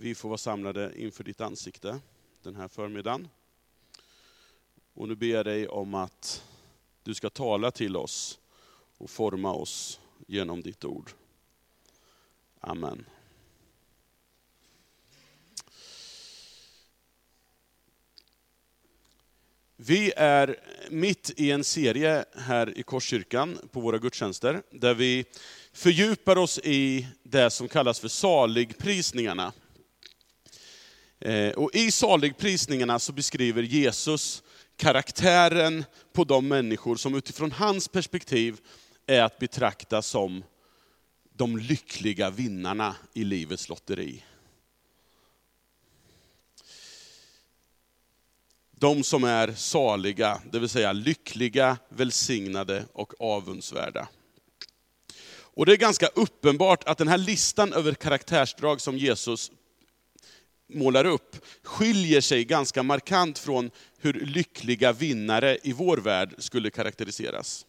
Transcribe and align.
vi 0.00 0.14
får 0.14 0.28
vara 0.28 0.38
samlade 0.38 0.92
inför 0.96 1.24
ditt 1.24 1.40
ansikte 1.40 2.00
den 2.42 2.56
här 2.56 2.68
förmiddagen. 2.68 3.28
Och 4.94 5.08
nu 5.08 5.14
ber 5.14 5.26
jag 5.26 5.44
dig 5.44 5.68
om 5.68 5.94
att 5.94 6.44
du 7.02 7.14
ska 7.14 7.30
tala 7.30 7.70
till 7.70 7.96
oss 7.96 8.38
och 8.98 9.10
forma 9.10 9.52
oss 9.52 10.00
genom 10.26 10.62
ditt 10.62 10.84
ord. 10.84 11.10
Amen. 12.60 13.04
Vi 19.76 20.12
är 20.16 20.56
mitt 20.90 21.30
i 21.36 21.50
en 21.50 21.64
serie 21.64 22.24
här 22.34 22.78
i 22.78 22.82
Korskyrkan 22.82 23.58
på 23.72 23.80
våra 23.80 23.98
gudstjänster, 23.98 24.62
där 24.70 24.94
vi 24.94 25.24
fördjupar 25.72 26.36
oss 26.36 26.58
i 26.58 27.06
det 27.22 27.50
som 27.50 27.68
kallas 27.68 28.00
för 28.00 28.08
saligprisningarna. 28.08 29.52
Eh, 31.20 31.50
och 31.50 31.74
I 31.74 31.90
saligprisningarna 31.90 32.98
så 32.98 33.12
beskriver 33.12 33.62
Jesus 33.62 34.42
karaktären 34.76 35.84
på 36.12 36.24
de 36.24 36.48
människor 36.48 36.96
som 36.96 37.14
utifrån 37.14 37.52
hans 37.52 37.88
perspektiv 37.88 38.60
är 39.06 39.22
att 39.22 39.38
betrakta 39.38 40.02
som 40.02 40.44
de 41.32 41.56
lyckliga 41.58 42.30
vinnarna 42.30 42.96
i 43.14 43.24
livets 43.24 43.68
lotteri. 43.68 44.24
De 48.70 49.02
som 49.02 49.24
är 49.24 49.52
saliga, 49.52 50.42
det 50.52 50.58
vill 50.58 50.68
säga 50.68 50.92
lyckliga, 50.92 51.78
välsignade 51.88 52.84
och 52.92 53.12
avundsvärda. 53.20 54.08
Och 55.32 55.66
det 55.66 55.72
är 55.72 55.76
ganska 55.76 56.06
uppenbart 56.06 56.84
att 56.84 56.98
den 56.98 57.08
här 57.08 57.18
listan 57.18 57.72
över 57.72 57.94
karaktärsdrag 57.94 58.80
som 58.80 58.98
Jesus 58.98 59.50
målar 60.72 61.04
upp, 61.04 61.36
skiljer 61.62 62.20
sig 62.20 62.44
ganska 62.44 62.82
markant 62.82 63.38
från 63.38 63.70
hur 63.98 64.12
lyckliga 64.12 64.92
vinnare 64.92 65.58
i 65.62 65.72
vår 65.72 65.96
värld 65.96 66.34
skulle 66.38 66.70
karaktäriseras. 66.70 67.66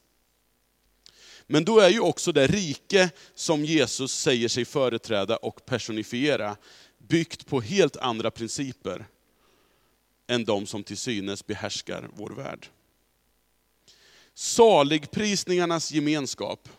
Men 1.48 1.66
då 1.66 1.80
är 1.80 1.90
ju 1.90 2.00
också 2.00 2.31
det 2.31 2.48
rike 2.48 3.09
som 3.36 3.66
Jesus 3.66 4.14
säger 4.14 4.48
sig 4.48 4.66
företräda 4.66 5.38
och 5.38 5.66
personifiera, 5.66 6.58
byggt 6.98 7.48
på 7.48 7.62
helt 7.62 7.98
andra 7.98 8.31
principer 8.31 9.06
än 10.28 10.45
de 10.45 10.66
som 10.66 10.84
till 10.84 10.97
synes 10.97 11.45
behärskar 11.45 12.09
vår 12.14 12.30
värld. 12.30 12.68
Saligprisningarnas 14.34 15.92
gemenskap, 15.92 16.70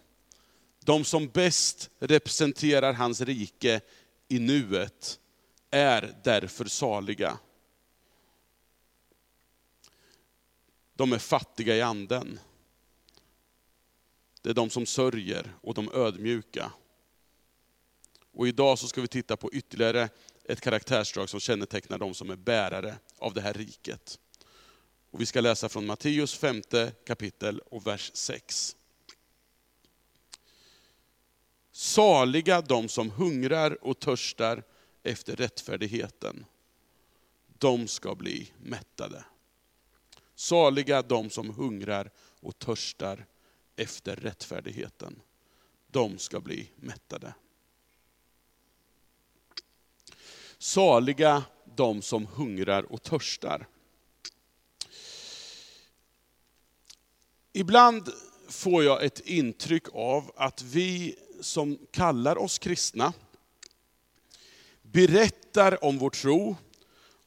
de 0.84 1.04
som 1.04 1.28
bäst 1.28 1.90
representerar 1.98 2.92
hans 2.92 3.20
rike 3.20 3.80
i 4.28 4.38
nuet, 4.38 5.18
är 5.72 6.14
därför 6.24 6.64
saliga. 6.64 7.38
De 10.94 11.12
är 11.12 11.18
fattiga 11.18 11.76
i 11.76 11.82
anden. 11.82 12.38
Det 14.42 14.50
är 14.50 14.54
de 14.54 14.70
som 14.70 14.86
sörjer 14.86 15.54
och 15.60 15.74
de 15.74 15.92
ödmjuka. 15.94 16.72
Och 18.32 18.48
idag 18.48 18.78
så 18.78 18.88
ska 18.88 19.00
vi 19.00 19.08
titta 19.08 19.36
på 19.36 19.52
ytterligare 19.52 20.08
ett 20.44 20.60
karaktärsdrag 20.60 21.28
som 21.28 21.40
kännetecknar 21.40 21.98
de 21.98 22.14
som 22.14 22.30
är 22.30 22.36
bärare 22.36 22.98
av 23.18 23.34
det 23.34 23.40
här 23.40 23.54
riket. 23.54 24.18
Och 25.10 25.20
vi 25.20 25.26
ska 25.26 25.40
läsa 25.40 25.68
från 25.68 25.86
Matteus 25.86 26.34
femte 26.34 26.92
kapitel 27.06 27.58
och 27.58 27.86
vers 27.86 28.10
6. 28.14 28.76
Saliga 31.72 32.60
de 32.60 32.88
som 32.88 33.10
hungrar 33.10 33.84
och 33.84 33.98
törstar 33.98 34.62
efter 35.02 35.36
rättfärdigheten. 35.36 36.46
De 37.58 37.88
ska 37.88 38.14
bli 38.14 38.52
mättade. 38.62 39.24
Saliga 40.34 41.02
de 41.02 41.30
som 41.30 41.50
hungrar 41.50 42.10
och 42.40 42.58
törstar 42.58 43.26
efter 43.76 44.16
rättfärdigheten. 44.16 45.20
De 45.86 46.18
ska 46.18 46.40
bli 46.40 46.70
mättade. 46.76 47.34
Saliga 50.58 51.44
de 51.76 52.02
som 52.02 52.26
hungrar 52.26 52.92
och 52.92 53.02
törstar. 53.02 53.66
Ibland 57.52 58.08
får 58.48 58.84
jag 58.84 59.04
ett 59.04 59.20
intryck 59.20 59.84
av 59.92 60.32
att 60.36 60.62
vi 60.62 61.16
som 61.40 61.78
kallar 61.90 62.38
oss 62.38 62.58
kristna, 62.58 63.12
berättar 64.92 65.84
om 65.84 65.98
vår 65.98 66.10
tro 66.10 66.56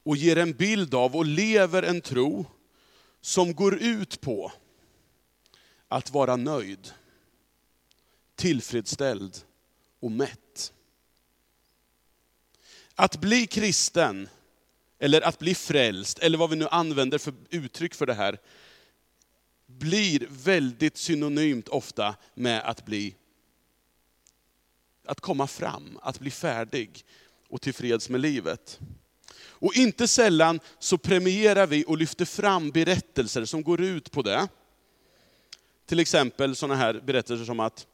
och 0.02 0.16
ger 0.16 0.38
en 0.38 0.52
bild 0.52 0.94
av 0.94 1.16
och 1.16 1.26
lever 1.26 1.82
en 1.82 2.00
tro 2.00 2.46
som 3.20 3.54
går 3.54 3.74
ut 3.82 4.20
på 4.20 4.52
att 5.88 6.10
vara 6.10 6.36
nöjd, 6.36 6.90
tillfredsställd 8.34 9.38
och 10.00 10.12
mätt. 10.12 10.72
Att 12.94 13.20
bli 13.20 13.46
kristen, 13.46 14.28
eller 14.98 15.20
att 15.20 15.38
bli 15.38 15.54
frälst, 15.54 16.18
eller 16.18 16.38
vad 16.38 16.50
vi 16.50 16.56
nu 16.56 16.68
använder 16.68 17.18
för 17.18 17.34
uttryck 17.50 17.94
för 17.94 18.06
det 18.06 18.14
här, 18.14 18.38
blir 19.66 20.26
väldigt 20.30 20.96
synonymt 20.96 21.68
ofta 21.68 22.16
med 22.34 22.60
att 22.60 22.84
bli 22.84 23.14
att 25.04 25.20
komma 25.20 25.46
fram, 25.46 25.98
att 26.02 26.18
bli 26.18 26.30
färdig 26.30 27.04
och 27.48 27.62
tillfreds 27.62 28.08
med 28.08 28.20
livet. 28.20 28.80
Och 29.58 29.74
inte 29.74 30.08
sällan 30.08 30.60
så 30.78 30.98
premierar 30.98 31.66
vi 31.66 31.84
och 31.86 31.98
lyfter 31.98 32.24
fram 32.24 32.70
berättelser 32.70 33.44
som 33.44 33.62
går 33.62 33.80
ut 33.80 34.12
på 34.12 34.22
det. 34.22 34.48
Till 35.86 36.00
exempel 36.00 36.56
sådana 36.56 36.76
här 36.76 37.00
berättelser 37.04 37.44
som 37.44 37.60
att 37.60 37.86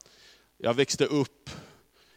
jag 0.58 0.74
växte 0.74 1.06
upp 1.06 1.50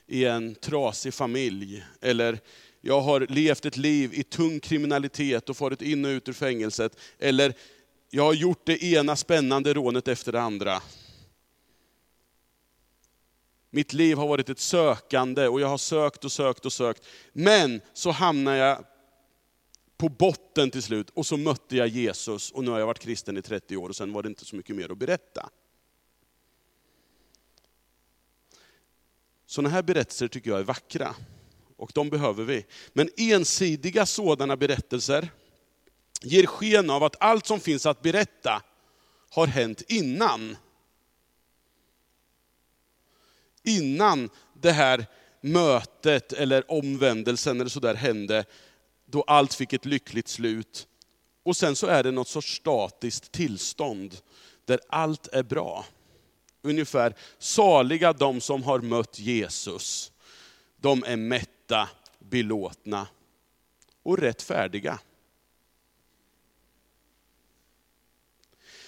i 0.08 0.26
en 0.26 0.56
trasig 0.56 1.14
familj, 1.14 1.86
eller 2.02 2.40
jag 2.82 3.02
har 3.02 3.28
levt 3.30 3.66
ett 3.66 3.78
liv 3.78 4.14
i 4.14 4.24
tung 4.24 4.60
kriminalitet 4.60 5.50
och 5.50 5.58
farit 5.58 5.82
in 5.82 6.06
och 6.06 6.10
ut 6.10 6.30
ur 6.30 6.34
fängelset, 6.34 6.98
eller 7.20 7.54
jag 8.10 8.24
har 8.24 8.34
gjort 8.34 8.66
det 8.66 8.84
ena 8.84 9.16
spännande 9.16 9.74
rånet 9.74 10.08
efter 10.08 10.32
det 10.32 10.42
andra. 10.42 10.82
Mitt 13.76 13.94
liv 13.94 14.18
har 14.18 14.28
varit 14.28 14.50
ett 14.50 14.60
sökande 14.60 15.48
och 15.48 15.62
jag 15.62 15.68
har 15.68 15.78
sökt 15.78 16.26
och 16.26 16.32
sökt 16.32 16.66
och 16.66 16.74
sökt. 16.74 17.06
Men 17.34 17.82
så 17.94 18.12
hamnade 18.12 18.58
jag 18.58 18.86
på 19.98 20.10
botten 20.10 20.72
till 20.72 20.84
slut 20.84 21.10
och 21.10 21.26
så 21.26 21.38
mötte 21.38 21.76
jag 21.76 21.88
Jesus 21.88 22.52
och 22.52 22.64
nu 22.64 22.72
har 22.72 22.80
jag 22.80 22.88
varit 22.88 23.00
kristen 23.00 23.38
i 23.38 23.42
30 23.42 23.78
år 23.78 23.90
och 23.90 23.96
sen 23.96 24.14
var 24.14 24.24
det 24.24 24.30
inte 24.30 24.46
så 24.46 24.56
mycket 24.56 24.76
mer 24.76 24.92
att 24.92 24.98
berätta. 24.98 25.50
Sådana 29.46 29.70
här 29.70 29.84
berättelser 29.84 30.28
tycker 30.28 30.50
jag 30.50 30.60
är 30.60 30.64
vackra 30.64 31.16
och 31.78 31.92
de 31.94 32.10
behöver 32.10 32.44
vi. 32.44 32.66
Men 32.94 33.10
ensidiga 33.18 34.06
sådana 34.06 34.58
berättelser 34.58 35.30
ger 36.22 36.46
sken 36.46 36.90
av 36.90 37.04
att 37.04 37.16
allt 37.20 37.46
som 37.46 37.60
finns 37.60 37.86
att 37.86 38.02
berätta 38.02 38.62
har 39.30 39.48
hänt 39.48 39.82
innan 39.88 40.58
innan 43.66 44.30
det 44.54 44.72
här 44.72 45.06
mötet 45.42 46.34
eller 46.34 46.72
omvändelsen 46.72 47.62
eller 47.62 47.70
sådär 47.70 47.96
hände, 47.96 48.46
då 49.06 49.22
allt 49.22 49.54
fick 49.54 49.74
ett 49.74 49.86
lyckligt 49.86 50.28
slut. 50.28 50.88
Och 51.44 51.58
sen 51.58 51.76
så 51.76 51.88
är 51.88 52.04
det 52.04 52.12
något 52.12 52.28
sorts 52.28 52.56
statiskt 52.56 53.32
tillstånd, 53.32 54.18
där 54.66 54.80
allt 54.90 55.28
är 55.28 55.44
bra. 55.44 55.86
Ungefär, 56.62 57.16
saliga 57.38 58.14
de 58.14 58.42
som 58.42 58.64
har 58.64 58.80
mött 58.80 59.20
Jesus. 59.20 60.12
De 60.78 61.04
är 61.04 61.16
mätta, 61.16 61.90
belåtna 62.20 63.08
och 64.04 64.18
rättfärdiga. 64.18 65.00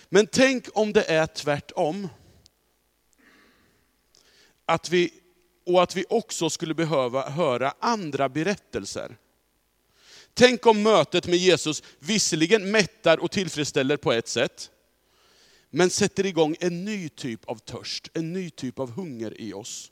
Men 0.09 0.27
tänk 0.27 0.67
om 0.73 0.93
det 0.93 1.03
är 1.03 1.27
tvärtom 1.27 2.07
att 4.67 4.89
vi, 4.89 5.13
och 5.65 5.83
att 5.83 5.95
vi 5.95 6.05
också 6.09 6.49
skulle 6.49 6.73
behöva 6.73 7.29
höra 7.29 7.73
andra 7.79 8.29
berättelser. 8.29 9.17
Tänk 10.33 10.65
om 10.65 10.83
mötet 10.83 11.27
med 11.27 11.37
Jesus 11.37 11.83
visserligen 11.99 12.71
mättar 12.71 13.17
och 13.17 13.31
tillfredsställer 13.31 13.97
på 13.97 14.11
ett 14.11 14.27
sätt, 14.27 14.71
men 15.69 15.89
sätter 15.89 16.25
igång 16.25 16.55
en 16.59 16.85
ny 16.85 17.09
typ 17.09 17.45
av 17.45 17.55
törst, 17.55 18.09
en 18.13 18.33
ny 18.33 18.49
typ 18.49 18.79
av 18.79 18.91
hunger 18.91 19.41
i 19.41 19.53
oss. 19.53 19.91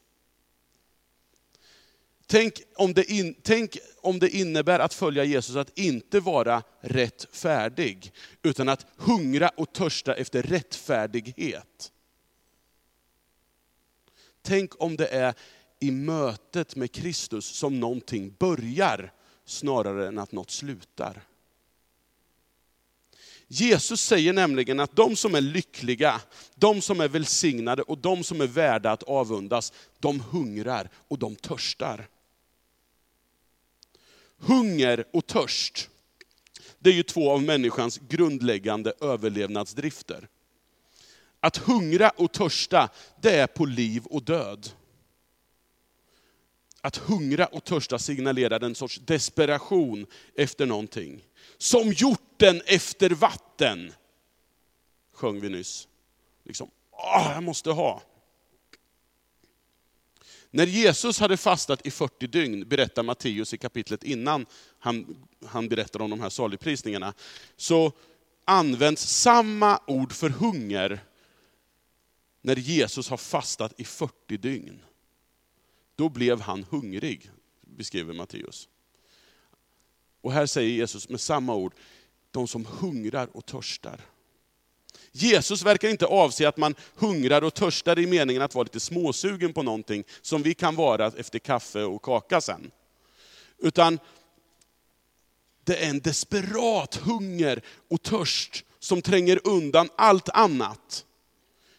Tänk 2.28 2.62
om, 2.76 2.94
det 2.94 3.12
in, 3.12 3.36
tänk 3.44 3.78
om 4.02 4.20
det 4.20 4.30
innebär 4.30 4.80
att 4.80 4.94
följa 4.94 5.24
Jesus 5.24 5.56
att 5.56 5.80
inte 5.80 6.20
vara 6.20 6.64
rättfärdig, 6.82 8.12
utan 8.44 8.70
att 8.70 8.86
hungra 8.98 9.50
och 9.50 9.74
törsta 9.74 10.16
efter 10.16 10.44
rättfärdighet. 10.44 11.92
Tänk 14.46 14.82
om 14.82 14.96
det 14.96 15.08
är 15.08 15.34
i 15.80 15.92
mötet 15.92 16.76
med 16.76 16.92
Kristus 16.92 17.46
som 17.46 17.80
någonting 17.80 18.36
börjar 18.40 19.12
snarare 19.46 20.08
än 20.08 20.20
att 20.20 20.32
något 20.32 20.52
slutar. 20.52 21.22
Jesus 23.48 24.02
säger 24.02 24.34
nämligen 24.34 24.80
att 24.80 24.96
de 24.96 25.16
som 25.16 25.36
är 25.36 25.42
lyckliga, 25.42 26.22
de 26.56 26.82
som 26.82 27.00
är 27.02 27.08
välsignade 27.08 27.82
och 27.82 27.98
de 27.98 28.24
som 28.24 28.42
är 28.42 28.48
värda 28.48 28.92
att 28.92 29.04
avundas, 29.04 29.74
de 30.00 30.20
hungrar 30.20 30.90
och 31.08 31.20
de 31.20 31.36
törstar. 31.36 32.08
Hunger 34.38 35.06
och 35.14 35.28
törst, 35.28 35.90
det 36.80 36.90
är 36.90 36.94
ju 36.94 37.04
två 37.04 37.32
av 37.32 37.44
människans 37.44 38.00
grundläggande 38.08 38.94
överlevnadsdrifter. 39.02 40.28
Att 41.46 41.58
hungra 41.58 42.10
och 42.10 42.32
törsta, 42.32 42.90
det 43.22 43.32
är 43.32 43.48
på 43.48 43.66
liv 43.66 44.06
och 44.06 44.24
död. 44.24 44.70
Att 46.82 46.98
hungra 46.98 47.46
och 47.46 47.64
törsta 47.64 48.00
signalerar 48.00 48.64
en 48.64 48.76
sorts 48.76 49.02
desperation 49.06 50.06
efter 50.36 50.66
någonting. 50.66 51.26
Som 51.58 51.92
hjorten 51.92 52.62
efter 52.66 53.10
vatten, 53.10 53.94
sjöng 55.14 55.40
vi 55.40 55.50
nyss. 55.50 55.88
Liksom, 56.44 56.70
åh, 56.92 57.32
jag 57.34 57.44
måste 57.44 57.72
ha. 57.72 58.02
När 60.52 60.68
Jesus 60.68 61.20
hade 61.20 61.38
fastat 61.38 61.86
i 61.86 61.92
40 61.92 62.28
dygn, 62.28 62.68
berättar 62.68 63.04
Matteus 63.04 63.54
i 63.54 63.58
kapitlet 63.58 64.04
innan 64.04 64.46
han, 64.80 65.28
han 65.46 65.68
berättar 65.68 66.02
om 66.02 66.10
de 66.10 66.22
här 66.22 66.30
saligprisningarna, 66.30 67.14
så 67.58 67.92
används 68.46 69.02
samma 69.02 69.80
ord 69.88 70.14
för 70.14 70.30
hunger 70.30 71.02
när 72.46 72.56
Jesus 72.56 73.10
har 73.10 73.18
fastat 73.18 73.74
i 73.78 73.84
40 73.84 74.38
dygn. 74.38 74.82
Då 75.96 76.10
blev 76.10 76.42
han 76.42 76.64
hungrig, 76.64 77.32
beskriver 77.62 78.14
Matteus. 78.14 78.70
Och 80.22 80.32
här 80.32 80.46
säger 80.46 80.70
Jesus 80.70 81.10
med 81.10 81.22
samma 81.22 81.56
ord, 81.56 81.74
de 82.32 82.48
som 82.48 82.66
hungrar 82.66 83.38
och 83.38 83.46
törstar. 83.46 84.02
Jesus 85.12 85.64
verkar 85.64 85.90
inte 85.90 86.06
avse 86.06 86.48
att 86.48 86.58
man 86.58 86.76
hungrar 86.96 87.42
och 87.42 87.54
törstar 87.54 88.00
i 88.00 88.08
meningen 88.08 88.42
att 88.42 88.56
vara 88.56 88.64
lite 88.64 88.80
småsugen 88.80 89.54
på 89.54 89.64
någonting, 89.64 90.04
som 90.22 90.44
vi 90.44 90.54
kan 90.54 90.76
vara 90.76 91.08
efter 91.08 91.40
kaffe 91.40 91.84
och 91.84 92.02
kaka 92.02 92.42
sen. 92.42 92.72
Utan 93.58 94.00
det 95.64 95.86
är 95.86 95.90
en 95.90 96.00
desperat 96.00 96.96
hunger 96.96 97.62
och 97.90 98.02
törst 98.02 98.66
som 98.80 99.02
tränger 99.02 99.40
undan 99.48 99.90
allt 99.96 100.30
annat. 100.30 101.06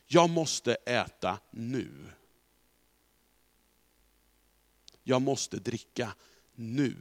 Jag 0.07 0.31
måste 0.31 0.75
äta 0.75 1.39
nu. 1.51 1.91
Jag 5.03 5.23
måste 5.23 5.57
dricka 5.57 6.15
nu. 6.55 6.97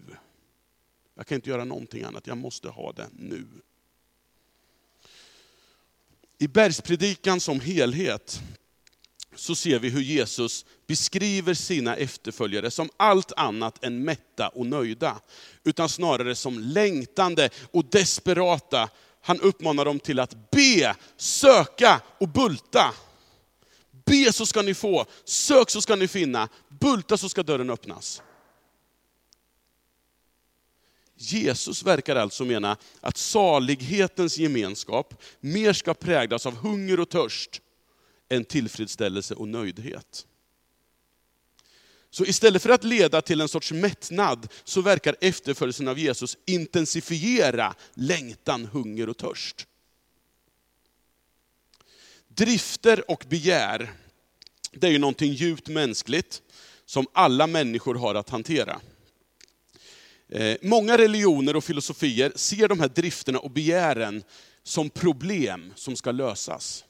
Jag 1.15 1.27
kan 1.27 1.35
inte 1.35 1.49
göra 1.49 1.63
någonting 1.63 2.03
annat, 2.03 2.27
jag 2.27 2.37
måste 2.37 2.69
ha 2.69 2.91
det 2.91 3.09
nu. 3.13 3.47
I 6.37 6.47
bergspredikan 6.47 7.39
som 7.39 7.59
helhet 7.59 8.41
så 9.35 9.55
ser 9.55 9.79
vi 9.79 9.89
hur 9.89 10.01
Jesus 10.01 10.65
beskriver 10.87 11.53
sina 11.53 11.95
efterföljare 11.95 12.71
som 12.71 12.89
allt 12.97 13.31
annat 13.31 13.83
än 13.83 14.03
mätta 14.03 14.47
och 14.47 14.65
nöjda, 14.65 15.21
utan 15.63 15.89
snarare 15.89 16.35
som 16.35 16.59
längtande 16.59 17.49
och 17.71 17.85
desperata. 17.85 18.89
Han 19.25 19.42
uppmanar 19.42 19.86
dem 19.86 20.00
till 20.00 20.19
att 20.19 20.51
be, 20.51 20.95
söka 21.18 22.01
och 22.18 22.30
bulta. 22.30 22.94
Be 24.06 24.33
så 24.33 24.45
ska 24.45 24.62
ni 24.62 24.74
få, 24.74 25.06
sök 25.24 25.69
så 25.69 25.81
ska 25.81 25.95
ni 25.95 26.07
finna, 26.07 26.50
bulta 26.69 27.18
så 27.18 27.30
ska 27.30 27.44
dörren 27.44 27.69
öppnas. 27.69 28.22
Jesus 31.16 31.83
verkar 31.83 32.16
alltså 32.16 32.45
mena 32.45 32.77
att 33.01 33.18
salighetens 33.18 34.38
gemenskap 34.38 35.22
mer 35.39 35.74
ska 35.74 35.94
präglas 35.94 36.45
av 36.45 36.56
hunger 36.56 37.00
och 37.00 37.10
törst 37.10 37.62
än 38.30 38.45
tillfredsställelse 38.45 39.36
och 39.36 39.48
nöjdhet. 39.48 40.25
Så 42.15 42.25
istället 42.25 42.62
för 42.62 42.69
att 42.69 42.83
leda 42.83 43.21
till 43.21 43.41
en 43.41 43.47
sorts 43.47 43.71
mättnad, 43.71 44.47
så 44.63 44.81
verkar 44.81 45.15
efterföljelsen 45.21 45.88
av 45.88 46.00
Jesus 46.00 46.38
intensifiera 46.45 47.75
längtan, 47.94 48.65
hunger 48.65 49.09
och 49.09 49.17
törst. 49.17 49.67
Drifter 52.27 53.12
och 53.12 53.25
begär, 53.29 53.94
det 54.71 54.88
är 54.88 54.91
ju 54.91 54.97
någonting 54.97 55.33
djupt 55.33 55.67
mänskligt, 55.67 56.41
som 56.85 57.07
alla 57.13 57.47
människor 57.47 57.95
har 57.95 58.15
att 58.15 58.29
hantera. 58.29 58.81
Eh, 60.29 60.57
många 60.62 60.97
religioner 60.97 61.56
och 61.56 61.63
filosofier 61.63 62.31
ser 62.35 62.67
de 62.67 62.79
här 62.79 62.89
drifterna 62.89 63.39
och 63.39 63.51
begären 63.51 64.23
som 64.63 64.89
problem 64.89 65.73
som 65.75 65.95
ska 65.95 66.12
lösas. 66.12 66.83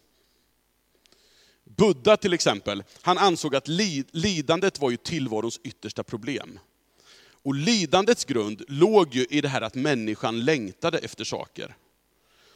Buddha 1.66 2.18
till 2.18 2.34
exempel, 2.34 2.84
han 3.02 3.18
ansåg 3.18 3.56
att 3.56 3.68
lidandet 4.12 4.80
var 4.80 4.92
ju 4.92 4.98
tillvarons 4.98 5.60
yttersta 5.64 6.04
problem. 6.04 6.60
Och 7.44 7.56
lidandets 7.56 8.26
grund 8.26 8.64
låg 8.68 9.16
ju 9.16 9.26
i 9.30 9.42
det 9.42 9.48
här 9.48 9.62
att 9.62 9.76
människan 9.76 10.46
längtade 10.46 10.98
efter 10.98 11.24
saker. 11.24 11.76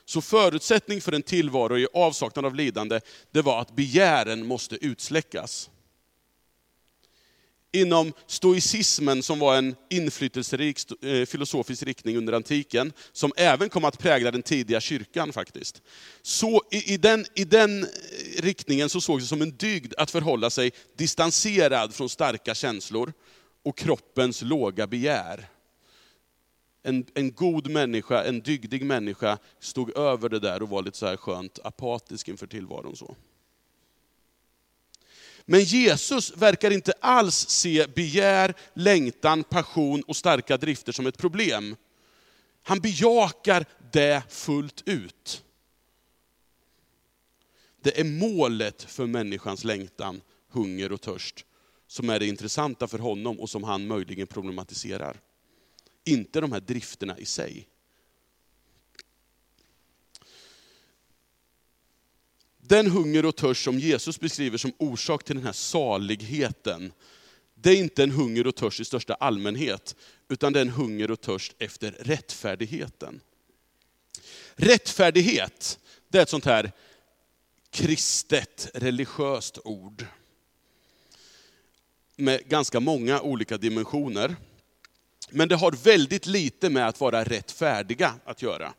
Så 0.06 0.21
förutsättning 0.21 1.01
för 1.01 1.11
en 1.11 1.21
tillvaro 1.21 1.77
i 1.77 1.88
avsaknad 1.94 2.45
av 2.45 2.56
lidande, 2.56 3.00
det 3.31 3.41
var 3.41 3.61
att 3.61 3.75
begären 3.75 4.45
måste 4.45 4.85
utsläckas 4.85 5.69
inom 7.71 8.13
stoicismen 8.27 9.24
som 9.24 9.39
var 9.39 9.57
en 9.57 9.75
inflytelserik 9.89 11.04
eh, 11.04 11.25
filosofisk 11.25 11.83
riktning 11.83 12.18
under 12.18 12.33
antiken, 12.33 12.94
som 13.12 13.31
även 13.38 13.69
kom 13.69 13.86
att 13.86 14.00
prägla 14.00 14.31
den 14.31 14.42
tidiga 14.42 14.81
kyrkan 14.81 15.33
faktiskt. 15.33 15.81
Så 16.21 16.63
i, 16.71 16.94
i, 16.94 16.98
den, 16.98 17.25
i 17.36 17.44
den 17.44 17.83
eh, 17.83 17.88
riktningen 18.38 18.89
så 18.89 19.01
sågs 19.01 19.24
det 19.24 19.27
som 19.27 19.42
en 19.42 19.57
dygd 19.57 19.94
att 19.98 20.12
förhålla 20.12 20.50
sig 20.50 20.71
distanserad 20.98 21.94
från 21.94 22.10
starka 22.10 22.56
känslor 22.56 23.13
och 23.63 23.77
kroppens 23.77 24.42
låga 24.42 24.88
begär. 24.88 25.50
En, 26.83 27.06
en 27.13 27.31
god 27.31 27.69
människa, 27.69 28.24
en 28.24 28.39
dygdig 28.39 28.86
människa 28.86 29.38
stod 29.60 29.98
över 29.98 30.30
det 30.30 30.39
där 30.39 30.62
och 30.62 30.69
var 30.69 30.81
lite 30.81 30.98
så 30.98 31.06
här 31.06 31.18
skönt 31.18 31.60
apatisk 31.63 32.27
inför 32.27 32.48
tillvaron. 32.48 32.95
Så. 32.95 33.16
Men 35.51 35.63
Jesus 35.63 36.38
verkar 36.38 36.72
inte 36.72 36.94
alls 37.00 37.50
se 37.50 37.88
begär, 37.96 38.54
längtan, 38.74 39.44
passion 39.44 40.01
och 40.01 40.16
starka 40.16 40.57
drifter 40.57 40.92
som 40.92 41.07
ett 41.07 41.18
problem. 41.18 41.76
Han 42.64 42.80
bejakar 42.80 43.66
det 43.92 44.23
fullt 44.30 44.83
ut. 44.85 45.44
Det 47.81 48.00
är 48.00 48.04
målet 48.04 48.83
för 48.83 49.06
människans 49.06 49.64
längtan, 49.64 50.21
hunger 50.52 50.92
och 50.92 51.02
törst 51.02 51.45
som 51.88 52.09
är 52.09 52.19
det 52.19 52.28
intressanta 52.28 52.88
för 52.88 53.00
honom 53.00 53.40
och 53.40 53.50
som 53.50 53.64
han 53.64 53.88
möjligen 53.88 54.28
problematiserar. 54.28 55.19
Inte 56.06 56.42
de 56.42 56.52
här 56.52 56.59
drifterna 56.59 57.18
i 57.18 57.26
sig. 57.26 57.68
Den 62.69 62.88
hunger 62.88 63.26
och 63.26 63.35
törst 63.35 63.64
som 63.64 63.80
Jesus 63.80 64.19
beskriver 64.19 64.57
som 64.57 64.73
orsak 64.78 65.23
till 65.23 65.35
den 65.35 65.45
här 65.45 65.52
saligheten, 65.52 66.94
det 67.56 67.69
är 67.69 67.76
inte 67.76 68.04
en 68.04 68.11
hunger 68.11 68.47
och 68.47 68.56
törst 68.56 68.80
i 68.80 68.85
största 68.85 69.14
allmänhet, 69.14 69.95
utan 70.28 70.54
det 70.54 70.59
är 70.59 70.61
en 70.61 70.69
hunger 70.69 71.11
och 71.11 71.21
törst 71.21 71.56
efter 71.59 71.92
rättfärdigheten. 71.92 73.21
Rättfärdighet, 74.56 75.80
det 76.07 76.18
är 76.18 76.21
ett 76.21 76.30
sånt 76.30 76.45
här 76.45 76.71
kristet, 77.69 78.69
religiöst 78.73 79.59
ord. 79.64 80.06
Med 82.16 82.49
ganska 82.49 82.80
många 82.80 83.21
olika 83.21 83.57
dimensioner. 83.57 84.35
Men 85.30 85.47
det 85.47 85.56
har 85.56 85.71
väldigt 85.71 86.26
lite 86.26 86.69
med 86.69 86.88
att 86.88 86.99
vara 86.99 87.23
rättfärdiga 87.23 88.14
att 88.26 88.42
göra. 88.42 88.73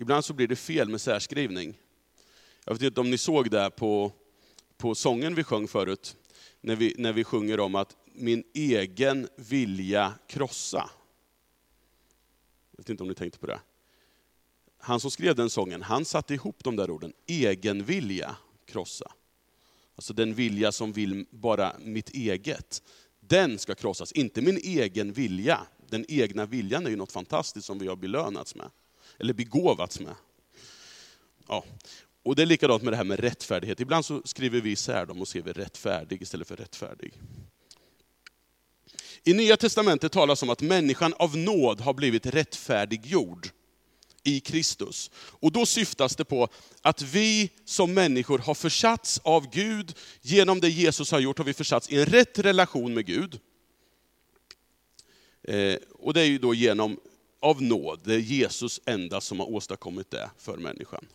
Ibland 0.00 0.24
så 0.24 0.32
blir 0.32 0.48
det 0.48 0.56
fel 0.56 0.88
med 0.88 1.00
särskrivning. 1.00 1.78
Jag 2.64 2.72
vet 2.72 2.82
inte 2.82 3.00
om 3.00 3.10
ni 3.10 3.18
såg 3.18 3.50
det 3.50 3.70
på, 3.70 4.12
på 4.76 4.94
sången 4.94 5.34
vi 5.34 5.44
sjöng 5.44 5.68
förut, 5.68 6.16
när 6.60 6.76
vi, 6.76 6.94
när 6.98 7.12
vi 7.12 7.24
sjunger 7.24 7.60
om 7.60 7.74
att 7.74 7.96
min 8.12 8.44
egen 8.54 9.28
vilja 9.36 10.14
krossa. 10.26 10.90
Jag 12.70 12.78
vet 12.78 12.88
inte 12.88 13.02
om 13.02 13.08
ni 13.08 13.14
tänkte 13.14 13.38
på 13.38 13.46
det. 13.46 13.60
Han 14.78 15.00
som 15.00 15.10
skrev 15.10 15.34
den 15.34 15.50
sången, 15.50 15.82
han 15.82 16.04
satte 16.04 16.34
ihop 16.34 16.64
de 16.64 16.76
där 16.76 16.90
orden, 16.90 17.12
egen 17.26 17.84
vilja 17.84 18.36
krossa. 18.66 19.12
Alltså 19.96 20.14
den 20.14 20.34
vilja 20.34 20.72
som 20.72 20.92
vill 20.92 21.26
bara 21.30 21.72
mitt 21.78 22.10
eget. 22.10 22.82
Den 23.20 23.58
ska 23.58 23.74
krossas, 23.74 24.12
inte 24.12 24.42
min 24.42 24.56
egen 24.56 25.12
vilja. 25.12 25.66
Den 25.88 26.04
egna 26.08 26.46
viljan 26.46 26.86
är 26.86 26.90
ju 26.90 26.96
något 26.96 27.12
fantastiskt 27.12 27.66
som 27.66 27.78
vi 27.78 27.86
har 27.86 27.96
belönats 27.96 28.54
med 28.54 28.70
eller 29.18 29.34
begåvats 29.34 30.00
med. 30.00 30.14
Ja. 31.48 31.64
Och 32.22 32.36
det 32.36 32.42
är 32.42 32.46
likadant 32.46 32.82
med 32.82 32.92
det 32.92 32.96
här 32.96 33.04
med 33.04 33.20
rättfärdighet. 33.20 33.80
Ibland 33.80 34.04
så 34.04 34.22
skriver 34.24 34.60
vi 34.60 34.70
isär 34.70 35.06
dem 35.06 35.20
och 35.20 35.28
skriver 35.28 35.54
rättfärdig 35.54 36.22
istället 36.22 36.48
för 36.48 36.56
rättfärdig. 36.56 37.12
I 39.24 39.34
Nya 39.34 39.56
Testamentet 39.56 40.12
talas 40.12 40.42
om 40.42 40.50
att 40.50 40.62
människan 40.62 41.14
av 41.18 41.36
nåd 41.36 41.80
har 41.80 41.94
blivit 41.94 42.26
rättfärdiggjord 42.26 43.48
i 44.22 44.40
Kristus. 44.40 45.10
Och 45.16 45.52
då 45.52 45.66
syftas 45.66 46.16
det 46.16 46.24
på 46.24 46.48
att 46.82 47.02
vi 47.02 47.50
som 47.64 47.94
människor 47.94 48.38
har 48.38 48.54
försatts 48.54 49.18
av 49.18 49.50
Gud, 49.50 49.94
genom 50.20 50.60
det 50.60 50.68
Jesus 50.68 51.10
har 51.10 51.20
gjort 51.20 51.38
har 51.38 51.44
vi 51.44 51.54
försatts 51.54 51.90
i 51.90 52.00
en 52.00 52.06
rätt 52.06 52.38
relation 52.38 52.94
med 52.94 53.06
Gud. 53.06 53.40
Eh, 55.42 55.76
och 55.92 56.14
det 56.14 56.20
är 56.20 56.24
ju 56.24 56.38
då 56.38 56.54
genom, 56.54 57.00
av 57.40 57.62
nåd, 57.62 58.00
det 58.04 58.14
är 58.14 58.18
Jesus 58.18 58.80
enda 58.84 59.20
som 59.20 59.40
har 59.40 59.50
åstadkommit 59.50 60.10
det 60.10 60.30
för 60.38 60.56
människan. 60.56 61.06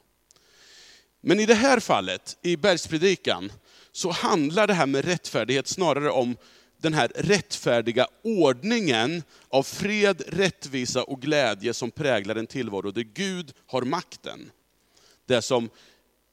Men 1.22 1.40
i 1.40 1.46
det 1.46 1.56
här 1.56 1.80
fallet, 1.80 2.38
i 2.42 2.58
bergspredikan, 2.58 3.52
så 3.92 4.12
handlar 4.12 4.68
det 4.68 4.74
här 4.74 4.86
med 4.86 5.06
rättfärdighet 5.06 5.68
snarare 5.68 6.12
om 6.12 6.38
den 6.78 6.94
här 6.94 7.12
rättfärdiga 7.16 8.08
ordningen 8.24 9.24
av 9.50 9.64
fred, 9.64 10.24
rättvisa 10.28 11.04
och 11.04 11.22
glädje 11.22 11.74
som 11.74 11.92
präglar 11.92 12.36
en 12.36 12.48
tillvaro 12.48 12.92
där 12.92 13.08
Gud 13.14 13.54
har 13.66 13.82
makten. 13.82 14.52
Det 15.26 15.42
som 15.42 15.70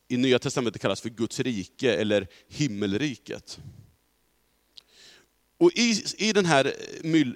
i 0.08 0.16
Nya 0.16 0.38
Testamentet 0.38 0.82
kallas 0.82 1.00
för 1.00 1.08
Guds 1.08 1.40
rike 1.40 1.94
eller 1.94 2.26
himmelriket. 2.48 3.58
Och 5.58 5.72
i, 5.74 6.04
i, 6.18 6.32
den 6.32 6.46
här, 6.46 6.74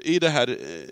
i 0.05 0.19
det 0.19 0.29
här 0.29 0.49
eh, 0.49 0.89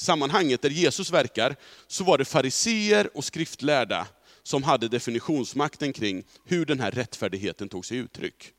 sammanhanget 0.00 0.62
där 0.62 0.70
Jesus 0.70 1.10
verkar, 1.10 1.56
så 1.86 2.04
var 2.04 2.18
det 2.18 2.24
fariseer 2.24 3.16
och 3.16 3.24
skriftlärda 3.24 4.06
som 4.42 4.62
hade 4.62 4.88
definitionsmakten 4.88 5.92
kring 5.92 6.24
hur 6.44 6.66
den 6.66 6.80
här 6.80 6.90
rättfärdigheten 6.90 7.68
tog 7.68 7.86
sig 7.86 7.96
uttryck. 7.96 8.52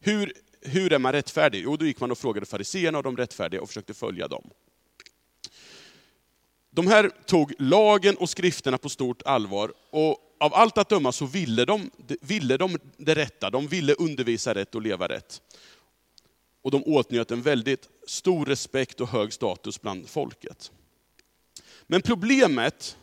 Hur, 0.00 0.32
hur 0.60 0.92
är 0.92 0.98
man 0.98 1.12
rättfärdig? 1.12 1.62
Jo, 1.64 1.76
då 1.76 1.86
gick 1.86 2.00
man 2.00 2.10
och 2.10 2.18
frågade 2.18 2.46
fariseerna 2.46 2.98
och 2.98 3.04
de 3.04 3.16
rättfärdiga 3.16 3.60
och 3.60 3.68
försökte 3.68 3.94
följa 3.94 4.28
dem. 4.28 4.50
De 6.70 6.86
här 6.86 7.10
tog 7.26 7.52
lagen 7.58 8.16
och 8.16 8.30
skrifterna 8.30 8.78
på 8.78 8.88
stort 8.88 9.22
allvar 9.22 9.72
och 9.90 10.22
av 10.40 10.54
allt 10.54 10.78
att 10.78 10.88
döma 10.88 11.12
så 11.12 11.26
ville 11.26 11.64
de, 11.64 11.90
ville 12.20 12.56
de 12.56 12.78
det 12.96 13.14
rätta, 13.14 13.50
de 13.50 13.68
ville 13.68 13.94
undervisa 13.94 14.54
rätt 14.54 14.74
och 14.74 14.82
leva 14.82 15.08
rätt. 15.08 15.40
Och 16.66 16.72
de 16.72 16.82
åtnjöt 16.84 17.30
en 17.30 17.42
väldigt 17.42 17.88
stor 18.06 18.46
respekt 18.46 19.00
och 19.00 19.08
hög 19.08 19.32
status 19.32 19.80
bland 19.80 20.08
folket. 20.08 20.72
Men 21.86 22.02
problemet 22.02 22.96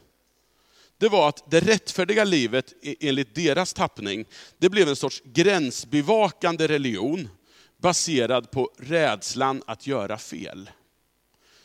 det 0.97 1.09
var 1.09 1.29
att 1.29 1.51
det 1.51 1.59
rättfärdiga 1.59 2.23
livet 2.23 2.73
enligt 2.99 3.35
deras 3.35 3.73
tappning, 3.73 4.25
det 4.57 4.69
blev 4.69 4.87
en 4.87 4.95
sorts 4.95 5.21
gränsbevakande 5.25 6.67
religion 6.67 7.29
baserad 7.77 8.51
på 8.51 8.71
rädslan 8.77 9.63
att 9.67 9.87
göra 9.87 10.17
fel. 10.17 10.69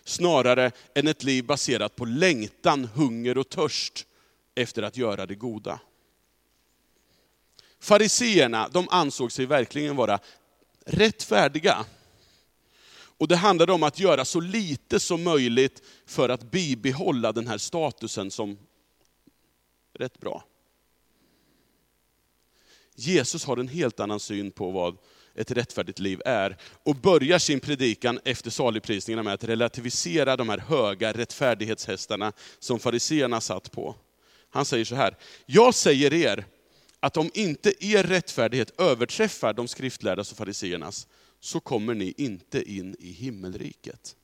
Snarare 0.05 0.71
än 0.95 1.09
ett 1.09 1.25
liv 1.25 1.45
baserat 1.45 1.97
på 1.97 2.05
längtan, 2.05 2.85
hunger 2.95 3.38
och 3.38 3.49
törst 3.49 4.07
efter 4.55 4.83
att 4.83 4.97
göra 4.97 5.26
det 5.26 5.35
goda. 5.35 5.81
Fariseerna 7.81 8.69
de 8.69 8.88
ansåg 8.88 9.33
sig 9.33 9.47
verkligen 9.47 9.97
vara 9.97 10.19
rättfärdiga. 10.88 11.85
Och 13.18 13.28
det 13.28 13.37
handlade 13.37 13.73
om 13.73 13.83
att 13.83 13.99
göra 13.99 14.25
så 14.25 14.40
lite 14.40 15.00
som 15.00 15.23
möjligt 15.23 15.83
för 16.07 16.28
att 16.28 16.50
bibehålla 16.50 17.33
den 17.33 17.47
här 17.47 17.59
statusen 17.59 18.30
som 18.30 18.59
rätt 19.95 20.21
bra. 20.21 20.45
Jesus 22.95 23.45
har 23.45 23.57
en 23.57 23.68
helt 23.68 24.00
annan 24.00 24.21
syn 24.21 24.50
på 24.50 24.71
vad 24.71 24.97
ett 25.35 25.50
rättfärdigt 25.50 25.99
liv 25.99 26.23
är. 26.25 26.57
Och 26.83 26.97
börjar 26.97 27.38
sin 27.38 27.61
predikan 27.61 28.21
efter 28.25 28.50
saligprisningarna 28.50 29.23
med 29.23 29.35
att 29.35 29.45
relativisera 29.45 30.37
de 30.37 30.49
här 30.49 30.59
höga 30.59 31.12
rättfärdighetshästarna 31.12 32.33
som 32.59 32.78
fariseerna 32.78 33.40
satt 33.40 33.73
på. 33.73 33.95
Han 34.50 34.64
säger 34.64 34.85
så 34.85 34.95
här, 34.95 35.16
jag 35.47 35.75
säger 35.75 36.14
er 36.14 36.45
att 37.00 37.17
om 37.17 37.31
inte 37.35 37.85
er 37.87 38.02
rättfärdighet 38.02 38.81
överträffar 38.81 39.52
de 39.52 39.69
skriftlärdas 39.69 40.33
och 40.33 40.38
fariseernas, 40.38 41.07
så 41.40 41.61
kommer 41.61 41.95
ni 41.95 42.14
inte 42.17 42.73
in 42.73 42.97
i 42.99 43.12
himmelriket. 43.12 44.17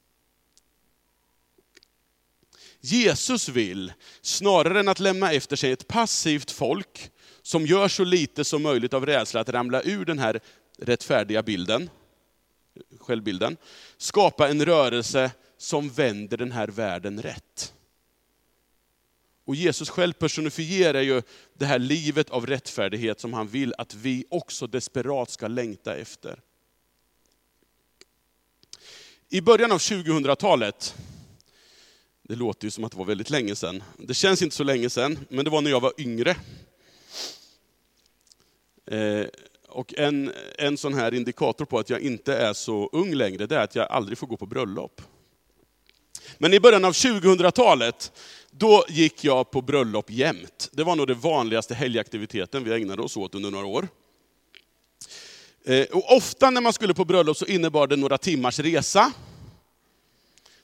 Jesus 2.81 3.49
vill, 3.49 3.93
snarare 4.21 4.81
än 4.81 4.89
att 4.89 5.01
lämna 5.01 5.33
efter 5.33 5.57
sig 5.57 5.73
ett 5.73 5.89
passivt 5.89 6.51
folk, 6.51 7.11
som 7.43 7.67
gör 7.67 7.89
så 7.89 8.05
lite 8.05 8.45
som 8.45 8.63
möjligt 8.63 8.95
av 8.95 9.07
rädsla 9.07 9.41
att 9.41 9.49
ramla 9.49 9.83
ur 9.83 10.05
den 10.05 10.19
här 10.19 10.41
rättfärdiga 10.79 11.43
bilden, 11.43 11.91
självbilden, 13.01 13.57
skapa 13.97 14.49
en 14.49 14.65
rörelse 14.65 15.31
som 15.59 15.91
vänder 15.91 16.37
den 16.37 16.53
här 16.53 16.69
världen 16.69 17.23
rätt. 17.23 17.74
Och 19.45 19.55
Jesus 19.55 19.91
själv 19.91 20.13
personifierar 20.13 21.01
ju 21.01 21.23
det 21.55 21.67
här 21.67 21.79
livet 21.79 22.31
av 22.31 22.47
rättfärdighet 22.47 23.21
som 23.21 23.33
han 23.33 23.49
vill 23.49 23.75
att 23.79 23.95
vi 23.95 24.25
också 24.31 24.67
desperat 24.67 25.31
ska 25.31 25.49
längta 25.49 25.97
efter. 25.97 26.41
I 29.29 29.41
början 29.41 29.73
av 29.73 29.79
2000-talet, 29.79 30.95
det 32.23 32.35
låter 32.35 32.67
ju 32.67 32.71
som 32.71 32.85
att 32.85 32.93
det 32.93 32.99
var 32.99 33.05
väldigt 33.05 33.31
länge 33.31 33.57
sedan, 33.57 33.83
det 33.99 34.15
känns 34.15 34.43
inte 34.43 34.57
så 34.57 34.65
länge 34.65 34.91
sedan, 34.91 35.19
men 35.29 35.45
det 35.45 35.51
var 35.51 35.61
när 35.61 35.71
jag 35.71 35.81
var 35.81 35.93
yngre. 35.99 36.37
Eh, 38.87 39.27
och 39.69 39.95
en, 39.99 40.33
en 40.59 40.79
sån 40.79 40.95
här 40.95 41.15
indikator 41.15 41.65
på 41.65 41.79
att 41.79 41.91
jag 41.91 42.01
inte 42.01 42.37
är 42.37 42.53
så 42.53 42.89
ung 42.93 43.15
längre, 43.15 43.47
det 43.47 43.57
är 43.57 43.65
att 43.65 43.75
jag 43.75 43.91
aldrig 43.91 44.19
får 44.19 44.27
gå 44.27 44.37
på 44.37 44.47
bröllop. 44.47 45.01
Men 46.39 46.55
i 46.55 46.61
början 46.61 46.85
av 46.85 46.93
2000-talet, 46.93 48.13
då 48.51 48.85
gick 48.89 49.25
jag 49.25 49.51
på 49.51 49.63
bröllop 49.63 50.11
jämt. 50.11 50.69
Det 50.73 50.85
var 50.85 50.97
nog 50.97 51.07
den 51.07 51.21
vanligaste 51.21 51.75
helgaktiviteten 51.75 52.65
vi 52.65 52.73
ägnade 52.73 53.03
oss 53.03 53.17
åt 53.17 53.35
under 53.35 53.51
några 53.51 53.67
år. 53.67 53.89
Eh, 55.65 55.87
och 55.93 56.17
ofta 56.17 56.51
när 56.51 56.61
man 56.61 56.73
skulle 56.73 56.95
på 56.95 57.05
bröllop 57.05 57.37
så 57.37 57.47
innebar 57.47 57.87
det 57.87 57.97
några 57.97 58.19
timmars 58.19 58.59
resa 58.59 59.13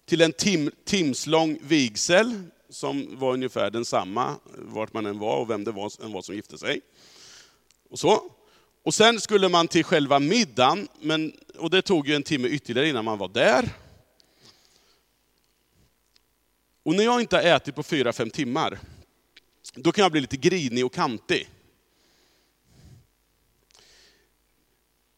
till 0.07 0.21
en 0.21 0.33
tim, 0.33 0.71
timslång 0.85 1.59
vigsel, 1.63 2.43
som 2.71 3.19
var 3.19 3.33
ungefär 3.33 3.71
densamma 3.71 4.37
vart 4.59 4.93
man 4.93 5.07
än 5.07 5.19
var 5.19 5.37
och 5.37 5.51
vem 5.51 5.65
det 5.65 5.73
var, 5.73 6.05
än 6.05 6.13
var 6.13 6.23
som 6.23 6.35
gifte 6.35 6.59
sig. 6.59 6.81
Och 7.91 7.99
så. 7.99 8.23
Och 8.85 8.95
sen 8.95 9.21
skulle 9.21 9.49
man 9.49 9.69
till 9.69 9.85
själva 9.85 10.19
middagen, 10.19 10.89
men, 11.01 11.33
och 11.59 11.71
det 11.71 11.83
tog 11.83 12.09
ju 12.09 12.15
en 12.15 12.23
timme 12.23 12.49
ytterligare 12.49 12.89
innan 12.89 13.05
man 13.05 13.19
var 13.19 13.29
där. 13.29 13.69
Och 16.91 16.97
när 16.97 17.05
jag 17.05 17.21
inte 17.21 17.37
har 17.37 17.43
ätit 17.43 17.75
på 17.75 17.83
fyra, 17.83 18.13
fem 18.13 18.31
timmar, 18.31 18.79
då 19.75 19.93
kan 19.93 20.03
jag 20.03 20.13
bli 20.13 20.21
lite 20.21 20.37
grinig 20.37 20.87
och 20.87 20.95
kantig. 20.95 21.49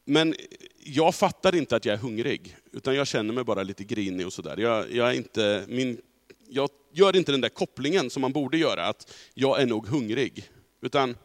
Men 0.04 0.34
jag 0.78 1.14
fattar 1.14 1.54
inte 1.54 1.76
att 1.76 1.84
jag 1.84 1.92
är 1.92 1.98
hungrig, 1.98 2.56
utan 2.72 2.94
jag 2.94 3.06
känner 3.06 3.34
mig 3.34 3.44
bara 3.44 3.62
lite 3.62 3.84
grinig 3.84 4.26
och 4.26 4.32
sådär. 4.32 4.56
Jag, 4.56 4.92
jag, 4.92 5.08
är 5.08 5.12
inte, 5.12 5.64
min, 5.68 6.00
jag 6.48 6.70
gör 6.92 7.16
inte 7.16 7.32
den 7.32 7.40
där 7.40 7.48
kopplingen 7.48 8.10
som 8.10 8.20
man 8.20 8.32
borde 8.32 8.58
göra, 8.58 8.86
att 8.86 9.12
jag 9.34 9.62
är 9.62 9.66
nog 9.66 9.86
hungrig. 9.86 10.50
Utan 10.82 11.16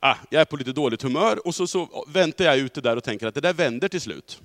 ah, 0.00 0.16
jag 0.30 0.40
är 0.40 0.44
på 0.44 0.56
lite 0.56 0.72
dåligt 0.72 1.02
humör 1.02 1.46
och 1.46 1.54
så, 1.54 1.66
så 1.66 2.04
väntar 2.08 2.44
jag 2.44 2.58
ut 2.58 2.74
det 2.74 2.80
där 2.80 2.96
och 2.96 3.04
tänker 3.04 3.26
att 3.26 3.34
det 3.34 3.40
där 3.40 3.54
vänder 3.54 3.88
till 3.88 4.00
slut. 4.00 4.42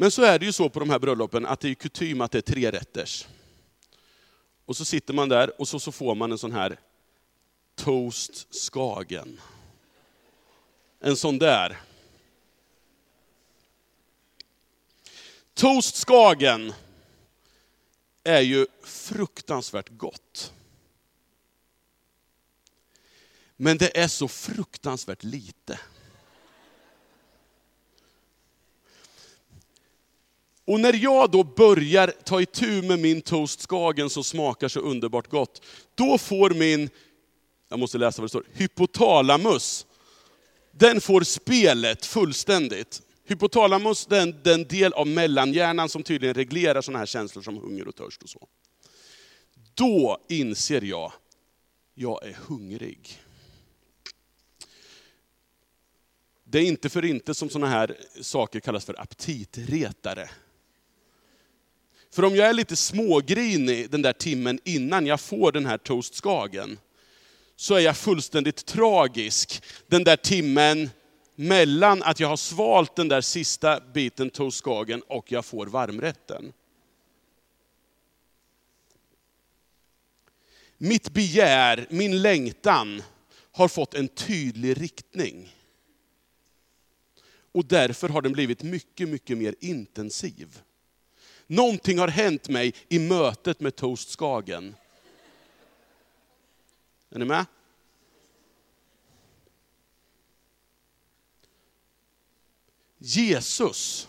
Men 0.00 0.10
så 0.10 0.22
är 0.22 0.38
det 0.38 0.46
ju 0.46 0.52
så 0.52 0.68
på 0.68 0.80
de 0.80 0.90
här 0.90 0.98
bröllopen 0.98 1.46
att 1.46 1.60
det 1.60 1.68
är 1.68 1.74
kutym 1.74 2.20
att 2.20 2.30
det 2.32 2.38
är 2.38 2.42
tre 2.42 2.70
rätters. 2.70 3.26
Och 4.64 4.76
så 4.76 4.84
sitter 4.84 5.14
man 5.14 5.28
där 5.28 5.60
och 5.60 5.68
så, 5.68 5.80
så 5.80 5.92
får 5.92 6.14
man 6.14 6.32
en 6.32 6.38
sån 6.38 6.52
här 6.52 6.80
toast 7.74 8.54
skagen. 8.54 9.40
En 11.00 11.16
sån 11.16 11.38
där. 11.38 11.80
Toast 15.54 15.96
skagen 15.96 16.72
är 18.24 18.40
ju 18.40 18.66
fruktansvärt 18.82 19.88
gott. 19.88 20.52
Men 23.56 23.78
det 23.78 23.98
är 23.98 24.08
så 24.08 24.28
fruktansvärt 24.28 25.24
lite. 25.24 25.80
Och 30.68 30.80
när 30.80 30.92
jag 31.02 31.30
då 31.30 31.44
börjar 31.44 32.12
ta 32.24 32.40
itu 32.40 32.82
med 32.82 32.98
min 32.98 33.22
toast 33.22 33.60
Skagen 33.60 34.10
som 34.10 34.24
smakar 34.24 34.68
så 34.68 34.80
underbart 34.80 35.30
gott, 35.30 35.62
då 35.94 36.18
får 36.18 36.50
min, 36.50 36.90
jag 37.68 37.78
måste 37.78 37.98
läsa 37.98 38.22
vad 38.22 38.24
det 38.24 38.28
står, 38.28 38.46
hypotalamus, 38.52 39.86
den 40.72 41.00
får 41.00 41.20
spelet 41.20 42.06
fullständigt. 42.06 43.02
Hypotalamus 43.24 44.06
är 44.06 44.10
den, 44.10 44.34
den 44.42 44.64
del 44.64 44.92
av 44.92 45.06
mellanhjärnan 45.06 45.88
som 45.88 46.02
tydligen 46.02 46.34
reglerar 46.34 46.80
sådana 46.80 46.98
här 46.98 47.06
känslor 47.06 47.42
som 47.42 47.56
hunger 47.56 47.88
och 47.88 47.96
törst 47.96 48.22
och 48.22 48.28
så. 48.28 48.48
Då 49.74 50.18
inser 50.28 50.82
jag, 50.84 51.12
jag 51.94 52.26
är 52.26 52.36
hungrig. 52.46 53.20
Det 56.44 56.58
är 56.58 56.62
inte 56.62 56.88
för 56.88 57.04
inte 57.04 57.34
som 57.34 57.50
sådana 57.50 57.70
här 57.70 57.96
saker 58.20 58.60
kallas 58.60 58.84
för 58.84 59.00
aptitretare. 59.00 60.30
För 62.10 62.24
om 62.24 62.36
jag 62.36 62.48
är 62.48 62.52
lite 62.52 62.76
smågrinig 62.76 63.90
den 63.90 64.02
där 64.02 64.12
timmen 64.12 64.60
innan 64.64 65.06
jag 65.06 65.20
får 65.20 65.52
den 65.52 65.66
här 65.66 65.78
toastskagen, 65.78 66.78
så 67.56 67.74
är 67.74 67.80
jag 67.80 67.96
fullständigt 67.96 68.66
tragisk 68.66 69.62
den 69.86 70.04
där 70.04 70.16
timmen 70.16 70.90
mellan 71.34 72.02
att 72.02 72.20
jag 72.20 72.28
har 72.28 72.36
svalt 72.36 72.96
den 72.96 73.08
där 73.08 73.20
sista 73.20 73.80
biten 73.80 74.30
toastskagen 74.30 75.02
och 75.02 75.32
jag 75.32 75.44
får 75.44 75.66
varmrätten. 75.66 76.52
Mitt 80.78 81.10
begär, 81.10 81.86
min 81.90 82.22
längtan, 82.22 83.02
har 83.52 83.68
fått 83.68 83.94
en 83.94 84.08
tydlig 84.08 84.80
riktning. 84.80 85.54
Och 87.52 87.64
därför 87.64 88.08
har 88.08 88.22
den 88.22 88.32
blivit 88.32 88.62
mycket, 88.62 89.08
mycket 89.08 89.38
mer 89.38 89.54
intensiv. 89.60 90.60
Någonting 91.50 91.98
har 91.98 92.08
hänt 92.08 92.48
mig 92.48 92.74
i 92.88 92.98
mötet 92.98 93.60
med 93.60 93.76
toast 93.76 94.08
skagen. 94.08 94.74
Är 97.10 97.18
ni 97.18 97.24
med? 97.24 97.46
Jesus 102.98 104.08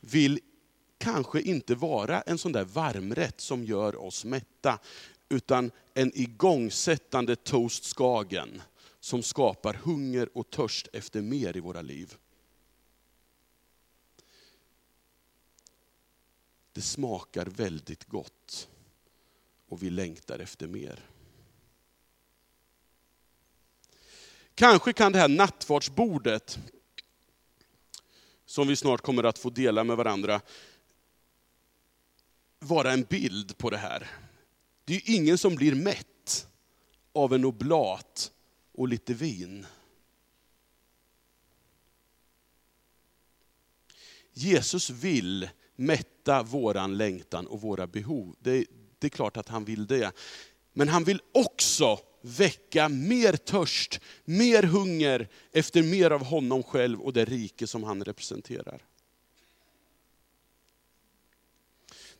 vill 0.00 0.40
kanske 0.98 1.40
inte 1.40 1.74
vara 1.74 2.20
en 2.20 2.38
sån 2.38 2.52
där 2.52 2.64
varmrätt 2.64 3.40
som 3.40 3.64
gör 3.64 3.96
oss 3.96 4.24
mätta, 4.24 4.78
utan 5.28 5.70
en 5.94 6.12
igångsättande 6.14 7.36
toastskagen 7.36 8.62
som 9.00 9.22
skapar 9.22 9.74
hunger 9.74 10.28
och 10.34 10.50
törst 10.50 10.88
efter 10.92 11.20
mer 11.20 11.56
i 11.56 11.60
våra 11.60 11.82
liv. 11.82 12.14
Det 16.80 16.84
smakar 16.84 17.46
väldigt 17.46 18.04
gott 18.04 18.68
och 19.68 19.82
vi 19.82 19.90
längtar 19.90 20.38
efter 20.38 20.68
mer. 20.68 21.04
Kanske 24.54 24.92
kan 24.92 25.12
det 25.12 25.18
här 25.18 25.28
nattvardsbordet, 25.28 26.58
som 28.46 28.68
vi 28.68 28.76
snart 28.76 29.00
kommer 29.00 29.24
att 29.24 29.38
få 29.38 29.50
dela 29.50 29.84
med 29.84 29.96
varandra, 29.96 30.40
vara 32.58 32.92
en 32.92 33.02
bild 33.02 33.58
på 33.58 33.70
det 33.70 33.78
här. 33.78 34.10
Det 34.84 34.92
är 34.94 35.08
ju 35.08 35.14
ingen 35.16 35.38
som 35.38 35.54
blir 35.54 35.74
mätt 35.74 36.48
av 37.12 37.34
en 37.34 37.44
oblat 37.44 38.32
och 38.72 38.88
lite 38.88 39.14
vin. 39.14 39.66
Jesus 44.32 44.90
vill 44.90 45.48
mätta 45.80 46.42
våran 46.42 46.96
längtan 46.96 47.46
och 47.46 47.60
våra 47.60 47.86
behov. 47.86 48.36
Det, 48.40 48.66
det 48.98 49.06
är 49.06 49.08
klart 49.08 49.36
att 49.36 49.48
han 49.48 49.64
vill 49.64 49.86
det. 49.86 50.12
Men 50.72 50.88
han 50.88 51.04
vill 51.04 51.20
också 51.32 51.98
väcka 52.20 52.88
mer 52.88 53.32
törst, 53.32 54.00
mer 54.24 54.62
hunger 54.62 55.28
efter 55.52 55.82
mer 55.82 56.10
av 56.10 56.24
honom 56.24 56.62
själv 56.62 57.00
och 57.00 57.12
det 57.12 57.24
rike 57.24 57.66
som 57.66 57.84
han 57.84 58.04
representerar. 58.04 58.84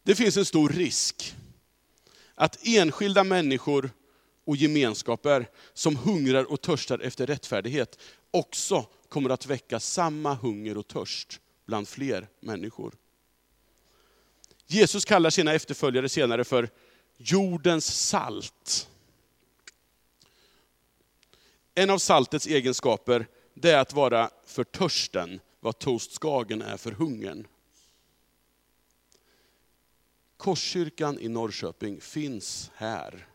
Det 0.02 0.14
finns 0.14 0.37
en 0.37 0.45
stor 0.45 0.69
risk 0.69 1.35
att 2.35 2.59
enskilda 2.67 3.25
människor 3.25 3.90
och 4.45 4.57
gemenskaper 4.57 5.49
som 5.75 5.97
hungrar 5.97 6.52
och 6.52 6.61
törstar 6.61 6.99
efter 6.99 7.26
rättfärdighet 7.26 7.99
också 8.31 8.87
kommer 9.09 9.31
att 9.31 9.47
väcka 9.47 9.81
samma 9.81 10.35
hunger 10.35 10.79
och 10.79 10.88
törst 10.88 11.40
bland 11.67 11.88
fler 11.88 12.29
människor. 12.40 12.94
Jesus 14.72 15.04
kallar 15.04 15.30
sina 15.30 15.52
efterföljare 15.52 16.09
senare 16.09 16.44
för 16.44 16.70
jordens 17.16 18.09
salt. 18.09 18.88
En 21.74 21.90
av 21.90 21.98
saltets 21.98 22.46
egenskaper 22.46 23.26
det 23.54 23.70
är 23.70 23.78
att 23.78 23.92
vara 23.92 24.30
för 24.46 24.64
törsten 24.64 25.40
vad 25.61 25.78
toastskagen 25.78 26.62
är 26.62 26.76
för 26.76 26.92
hungern. 26.92 27.46
Korskyrkan 30.37 31.18
i 31.18 31.28
Norrköping 31.28 32.00
finns 32.00 32.70
här 32.74 33.28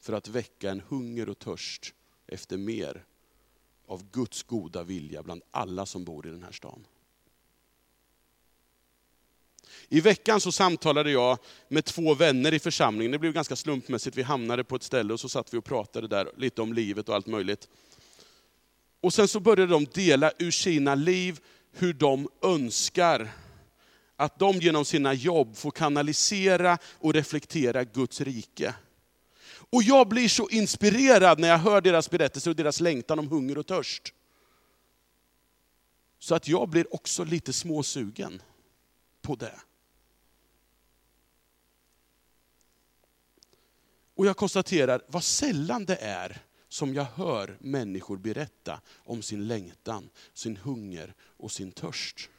för 0.00 0.12
att 0.12 0.28
väcka 0.28 0.70
en 0.70 0.80
hunger 0.80 1.28
och 1.28 1.38
törst 1.38 1.94
efter 2.26 2.56
mer 2.56 3.04
av 3.86 4.10
Guds 4.10 4.42
goda 4.42 4.82
vilja 4.82 5.22
bland 5.22 5.42
alla 5.50 5.86
som 5.86 6.04
bor 6.04 6.26
i 6.26 6.30
den 6.30 6.42
här 6.42 6.52
staden. 6.52 6.86
I 9.88 10.00
veckan 10.00 10.40
så 10.40 10.52
samtalade 10.52 11.10
jag 11.10 11.38
med 11.68 11.84
två 11.84 12.14
vänner 12.14 12.54
i 12.54 12.58
församlingen. 12.58 13.12
Det 13.12 13.18
blev 13.18 13.32
ganska 13.32 13.56
slumpmässigt. 13.56 14.16
Vi 14.16 14.22
hamnade 14.22 14.64
på 14.64 14.76
ett 14.76 14.82
ställe 14.82 15.12
och 15.12 15.20
så 15.20 15.28
satt 15.28 15.54
vi 15.54 15.58
och 15.58 15.64
pratade 15.64 16.08
där 16.08 16.30
lite 16.36 16.62
om 16.62 16.72
livet 16.72 17.08
och 17.08 17.14
allt 17.14 17.26
möjligt. 17.26 17.68
Och 19.00 19.14
sen 19.14 19.28
så 19.28 19.40
började 19.40 19.72
de 19.72 19.84
dela 19.84 20.32
ur 20.38 20.50
sina 20.50 20.94
liv 20.94 21.40
hur 21.72 21.92
de 21.92 22.28
önskar 22.42 23.32
att 24.16 24.38
de 24.38 24.58
genom 24.58 24.84
sina 24.84 25.14
jobb 25.14 25.56
får 25.56 25.70
kanalisera 25.70 26.78
och 26.84 27.14
reflektera 27.14 27.84
Guds 27.84 28.20
rike. 28.20 28.74
Och 29.70 29.82
jag 29.82 30.08
blir 30.08 30.28
så 30.28 30.48
inspirerad 30.48 31.38
när 31.38 31.48
jag 31.48 31.58
hör 31.58 31.80
deras 31.80 32.10
berättelser 32.10 32.50
och 32.50 32.56
deras 32.56 32.80
längtan 32.80 33.18
om 33.18 33.28
hunger 33.28 33.58
och 33.58 33.66
törst. 33.66 34.12
Så 36.18 36.34
att 36.34 36.48
jag 36.48 36.68
blir 36.68 36.94
också 36.94 37.24
lite 37.24 37.52
småsugen 37.52 38.42
på 39.22 39.34
det. 39.34 39.60
Och 44.14 44.26
jag 44.26 44.36
konstaterar 44.36 45.02
vad 45.08 45.24
sällan 45.24 45.84
det 45.84 45.96
är 45.96 46.42
som 46.68 46.94
jag 46.94 47.04
hör 47.04 47.56
människor 47.60 48.16
berätta 48.16 48.80
om 48.96 49.22
sin 49.22 49.48
längtan, 49.48 50.10
sin 50.32 50.56
hunger 50.56 51.14
och 51.20 51.52
sin 51.52 51.72
törst. 51.72 52.30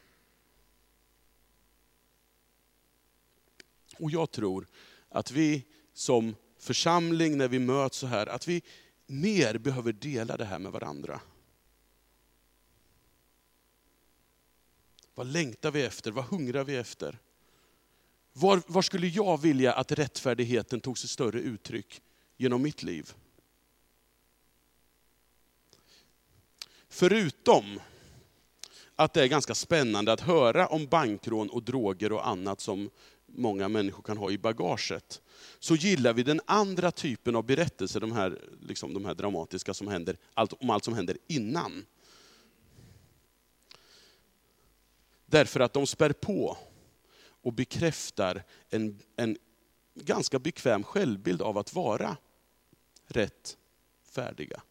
Och 4.00 4.12
jag 4.12 4.32
tror 4.32 4.68
att 5.10 5.32
vi 5.32 5.66
som 5.94 6.36
församling, 6.58 7.38
när 7.38 7.48
vi 7.48 7.60
möts 7.60 7.98
så 7.98 8.08
här, 8.08 8.28
att 8.28 8.48
vi 8.48 8.64
mer 9.06 9.58
behöver 9.58 9.94
dela 9.94 10.38
det 10.38 10.46
här 10.46 10.60
med 10.60 10.72
varandra. 10.72 11.22
Vad 15.16 15.28
längtar 15.28 15.72
vi 15.72 15.84
efter? 15.84 16.12
Vad 16.12 16.26
hungrar 16.26 16.64
vi 16.64 16.76
efter? 16.76 17.20
Var, 18.38 18.62
var 18.68 18.82
skulle 18.82 19.08
jag 19.08 19.42
vilja 19.42 19.74
att 19.74 19.92
rättfärdigheten 19.92 20.80
tog 20.82 20.98
sig 20.98 21.10
större 21.10 21.40
uttryck 21.40 22.02
genom 22.38 22.62
mitt 22.62 22.84
liv? 22.84 23.14
Förutom 26.90 27.80
att 28.96 29.14
det 29.14 29.24
är 29.24 29.28
ganska 29.28 29.56
spännande 29.56 30.14
att 30.14 30.22
höra 30.22 30.68
om 30.68 30.88
bankrån 30.88 31.50
och 31.50 31.64
droger 31.64 32.12
och 32.12 32.28
annat 32.28 32.62
som 32.62 32.90
många 33.26 33.70
människor 33.70 34.04
kan 34.04 34.18
ha 34.18 34.32
i 34.32 34.38
bagaget, 34.38 35.22
så 35.60 35.76
gillar 35.76 36.14
vi 36.14 36.24
den 36.24 36.42
andra 36.46 36.92
typen 36.92 37.36
av 37.36 37.44
berättelser, 37.44 38.00
de 38.00 38.12
här, 38.12 38.42
liksom 38.62 38.94
de 38.94 39.06
här 39.06 39.16
dramatiska 39.16 39.74
som 39.74 39.88
händer, 39.88 40.18
om 40.34 40.70
allt 40.70 40.84
som 40.84 40.94
händer 40.94 41.18
innan. 41.28 41.86
Därför 45.26 45.60
att 45.60 45.74
de 45.74 45.88
spär 45.88 46.14
på 46.14 46.58
och 47.46 47.54
bekräftar 47.54 48.44
en, 48.70 49.00
en 49.16 49.38
ganska 49.96 50.40
bekväm 50.40 50.84
självbild 50.84 51.42
av 51.42 51.58
att 51.58 51.74
vara 51.74 52.18
rätt 53.08 53.58
färdiga. 54.04 54.62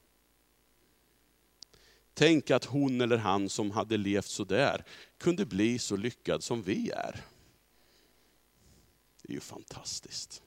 Tänk 2.14 2.50
att 2.50 2.64
hon 2.64 3.00
eller 3.00 3.16
han 3.16 3.48
som 3.48 3.70
hade 3.70 3.96
levt 3.96 4.26
så 4.26 4.44
där 4.44 4.84
kunde 5.18 5.46
bli 5.46 5.78
så 5.78 5.96
lyckad 5.96 6.42
som 6.42 6.62
vi 6.62 6.90
är. 6.90 7.24
Det 9.22 9.28
är 9.28 9.34
ju 9.34 9.40
fantastiskt. 9.40 10.42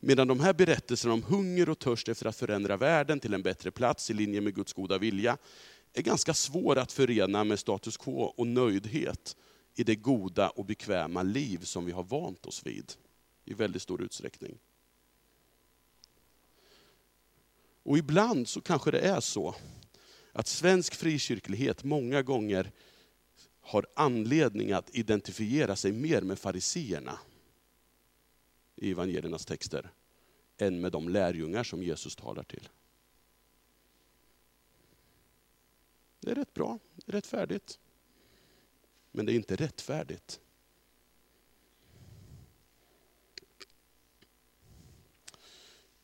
Medan 0.00 0.28
de 0.28 0.40
här 0.40 0.52
berättelserna 0.52 1.14
om 1.14 1.22
hunger 1.22 1.68
och 1.68 1.78
törst 1.78 2.08
efter 2.08 2.26
att 2.26 2.36
förändra 2.36 2.76
världen 2.76 3.20
till 3.20 3.34
en 3.34 3.42
bättre 3.42 3.70
plats 3.70 4.10
i 4.10 4.14
linje 4.14 4.40
med 4.40 4.54
Guds 4.54 4.72
goda 4.72 4.98
vilja, 4.98 5.38
är 5.94 6.02
ganska 6.02 6.34
svår 6.34 6.78
att 6.78 6.92
förena 6.92 7.44
med 7.44 7.58
status 7.58 7.96
quo 7.96 8.22
och 8.22 8.46
nöjdhet 8.46 9.36
i 9.74 9.84
det 9.84 9.96
goda 9.96 10.50
och 10.50 10.64
bekväma 10.64 11.22
liv 11.22 11.58
som 11.58 11.84
vi 11.84 11.92
har 11.92 12.04
vant 12.04 12.46
oss 12.46 12.66
vid 12.66 12.92
i 13.44 13.54
väldigt 13.54 13.82
stor 13.82 14.02
utsträckning. 14.02 14.58
Och 17.82 17.98
ibland 17.98 18.48
så 18.48 18.60
kanske 18.60 18.90
det 18.90 19.00
är 19.00 19.20
så 19.20 19.54
att 20.32 20.46
svensk 20.46 20.94
frikyrklighet 20.94 21.84
många 21.84 22.22
gånger 22.22 22.72
har 23.60 23.86
anledning 23.96 24.72
att 24.72 24.94
identifiera 24.94 25.76
sig 25.76 25.92
mer 25.92 26.22
med 26.22 26.38
fariseerna 26.38 27.18
i 28.76 28.90
evangeliernas 28.90 29.46
texter, 29.46 29.90
än 30.58 30.80
med 30.80 30.92
de 30.92 31.08
lärjungar 31.08 31.64
som 31.64 31.82
Jesus 31.82 32.16
talar 32.16 32.42
till. 32.42 32.68
Det 36.24 36.30
är 36.30 36.34
rätt 36.34 36.54
bra, 36.54 36.78
det 36.94 37.12
är 37.12 37.12
rättfärdigt. 37.12 37.78
Men 39.12 39.26
det 39.26 39.32
är 39.32 39.34
inte 39.34 39.56
rättfärdigt. 39.56 40.40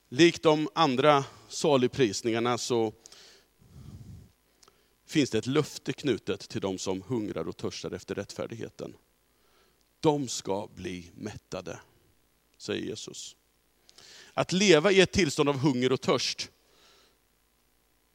Likt 0.09 0.43
de 0.43 0.69
andra 0.75 1.25
saligprisningarna 1.49 2.59
så 2.59 2.93
finns 5.07 5.31
det 5.31 5.39
ett 5.39 5.47
löfte 5.47 5.93
knutet 5.93 6.49
till 6.49 6.61
de 6.61 6.79
som 6.79 7.03
hungrar 7.03 7.49
och 7.49 7.57
törstar 7.57 7.91
efter 7.91 8.15
rättfärdigheten. 8.15 8.97
De 10.01 10.29
ska 10.29 10.69
bli 10.75 11.11
mättade, 11.15 11.81
säger 12.57 12.83
Jesus. 12.83 13.37
Att 14.35 14.53
leva 14.53 14.93
i 14.93 15.01
ett 15.01 15.13
tillstånd 15.13 15.49
av 15.49 15.59
hunger 15.59 15.93
och 15.93 16.01
törst, 16.01 16.51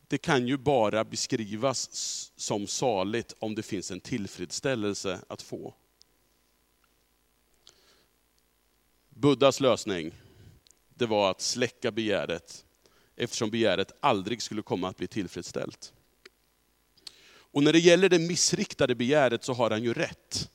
det 0.07 0.17
kan 0.17 0.47
ju 0.47 0.57
bara 0.57 1.03
beskrivas 1.03 1.89
som 2.35 2.67
saligt 2.67 3.35
om 3.39 3.55
det 3.55 3.63
finns 3.63 3.91
en 3.91 3.99
tillfredsställelse 3.99 5.19
att 5.27 5.41
få. 5.41 5.73
Buddhas 9.09 9.59
lösning, 9.59 10.11
det 10.89 11.05
var 11.05 11.31
att 11.31 11.41
släcka 11.41 11.91
begäret, 11.91 12.65
eftersom 13.15 13.49
begäret 13.49 13.91
aldrig 13.99 14.41
skulle 14.41 14.61
komma 14.61 14.89
att 14.89 14.97
bli 14.97 15.07
tillfredsställt. 15.07 15.93
Och 17.27 17.63
när 17.63 17.73
det 17.73 17.79
gäller 17.79 18.09
det 18.09 18.19
missriktade 18.19 18.95
begäret 18.95 19.43
så 19.43 19.53
har 19.53 19.69
han 19.71 19.83
ju 19.83 19.93
rätt. 19.93 20.49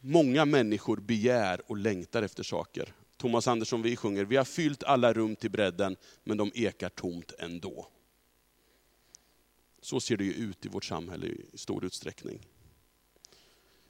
Många 0.00 0.44
människor 0.44 0.96
begär 0.96 1.60
och 1.66 1.76
längtar 1.76 2.22
efter 2.22 2.42
saker. 2.42 2.94
Thomas 3.16 3.48
Andersson, 3.48 3.82
vi 3.82 3.96
sjunger, 3.96 4.24
vi 4.24 4.36
har 4.36 4.44
fyllt 4.44 4.82
alla 4.82 5.12
rum 5.12 5.36
till 5.36 5.50
bredden, 5.50 5.96
men 6.24 6.36
de 6.36 6.52
ekar 6.54 6.88
tomt 6.88 7.32
ändå. 7.38 7.88
Så 9.82 10.00
ser 10.00 10.16
det 10.16 10.24
ju 10.24 10.32
ut 10.32 10.66
i 10.66 10.68
vårt 10.68 10.84
samhälle 10.84 11.26
i 11.26 11.46
stor 11.54 11.84
utsträckning. 11.84 12.46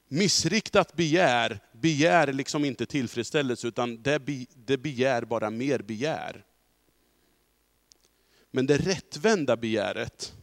Missriktat 0.09 0.97
begär, 0.97 1.61
begär 1.73 2.33
liksom 2.33 2.65
inte 2.65 2.87
tillfredsställelse, 2.87 3.69
utan 3.69 4.03
det, 4.03 4.19
be, 4.19 4.47
det 4.55 4.79
begär 4.79 5.25
bara 5.25 5.51
mer 5.51 5.79
begär. 5.79 6.45
Men 8.51 8.67
det 8.67 8.79
rättvända 8.79 9.57
begäret, 9.57 10.35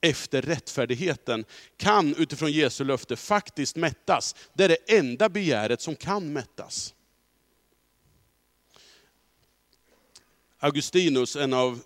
efter 0.00 0.42
rättfärdigheten, 0.42 1.44
kan 1.76 2.14
utifrån 2.14 2.52
Jesu 2.52 2.84
löfte 2.84 3.16
faktiskt 3.16 3.76
mättas. 3.76 4.34
Det 4.54 4.64
är 4.64 4.68
det 4.68 4.98
enda 4.98 5.28
begäret 5.28 5.80
som 5.80 5.96
kan 5.96 6.32
mättas. 6.32 6.94
Augustinus, 10.62 11.36
en 11.36 11.52
av, 11.52 11.82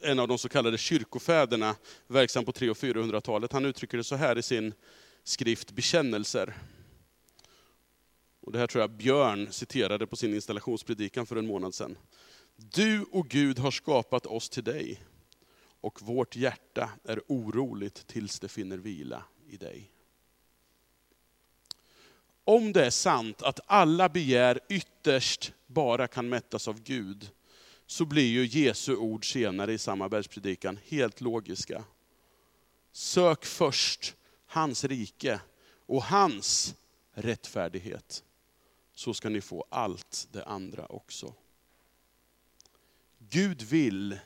en 0.00 0.18
av 0.18 0.28
de 0.28 0.38
så 0.38 0.48
kallade 0.48 0.78
kyrkofäderna, 0.78 1.76
verksam 2.06 2.44
på 2.44 2.52
300 2.52 2.70
och 2.70 2.76
400-talet, 2.76 3.52
han 3.52 3.64
uttrycker 3.64 3.98
det 3.98 4.04
så 4.04 4.16
här 4.16 4.38
i 4.38 4.42
sin 4.42 4.74
skrift 5.24 5.70
Bekännelser. 5.70 6.54
Och 8.40 8.52
det 8.52 8.58
här 8.58 8.66
tror 8.66 8.80
jag 8.80 8.90
Björn 8.90 9.52
citerade 9.52 10.06
på 10.06 10.16
sin 10.16 10.34
installationspredikan 10.34 11.26
för 11.26 11.36
en 11.36 11.46
månad 11.46 11.74
sedan. 11.74 11.98
Du 12.56 13.02
och 13.12 13.28
Gud 13.28 13.58
har 13.58 13.70
skapat 13.70 14.26
oss 14.26 14.48
till 14.48 14.64
dig, 14.64 15.00
och 15.80 16.02
vårt 16.02 16.36
hjärta 16.36 16.90
är 17.04 17.20
oroligt 17.26 18.06
tills 18.06 18.40
det 18.40 18.48
finner 18.48 18.76
vila 18.76 19.24
i 19.48 19.56
dig. 19.56 19.90
Om 22.44 22.72
det 22.72 22.86
är 22.86 22.90
sant 22.90 23.42
att 23.42 23.60
alla 23.66 24.08
begär 24.08 24.60
ytterst 24.68 25.52
bara 25.66 26.08
kan 26.08 26.28
mättas 26.28 26.68
av 26.68 26.82
Gud, 26.82 27.30
så 27.86 28.04
blir 28.04 28.26
ju 28.26 28.46
Jesu 28.46 28.96
ord 28.96 29.32
senare 29.32 29.72
i 29.72 29.78
samma 29.78 30.08
bergspredikan 30.08 30.78
helt 30.84 31.20
logiska. 31.20 31.84
Sök 32.92 33.44
först 33.44 34.14
hans 34.46 34.84
rike 34.84 35.40
och 35.86 36.02
hans 36.02 36.74
rättfärdighet, 37.12 38.24
så 38.94 39.14
ska 39.14 39.28
ni 39.28 39.40
få 39.40 39.64
allt 39.68 40.28
det 40.32 40.44
andra 40.44 40.86
också. 40.86 41.34
Gud 43.18 43.62
vill 43.62 44.18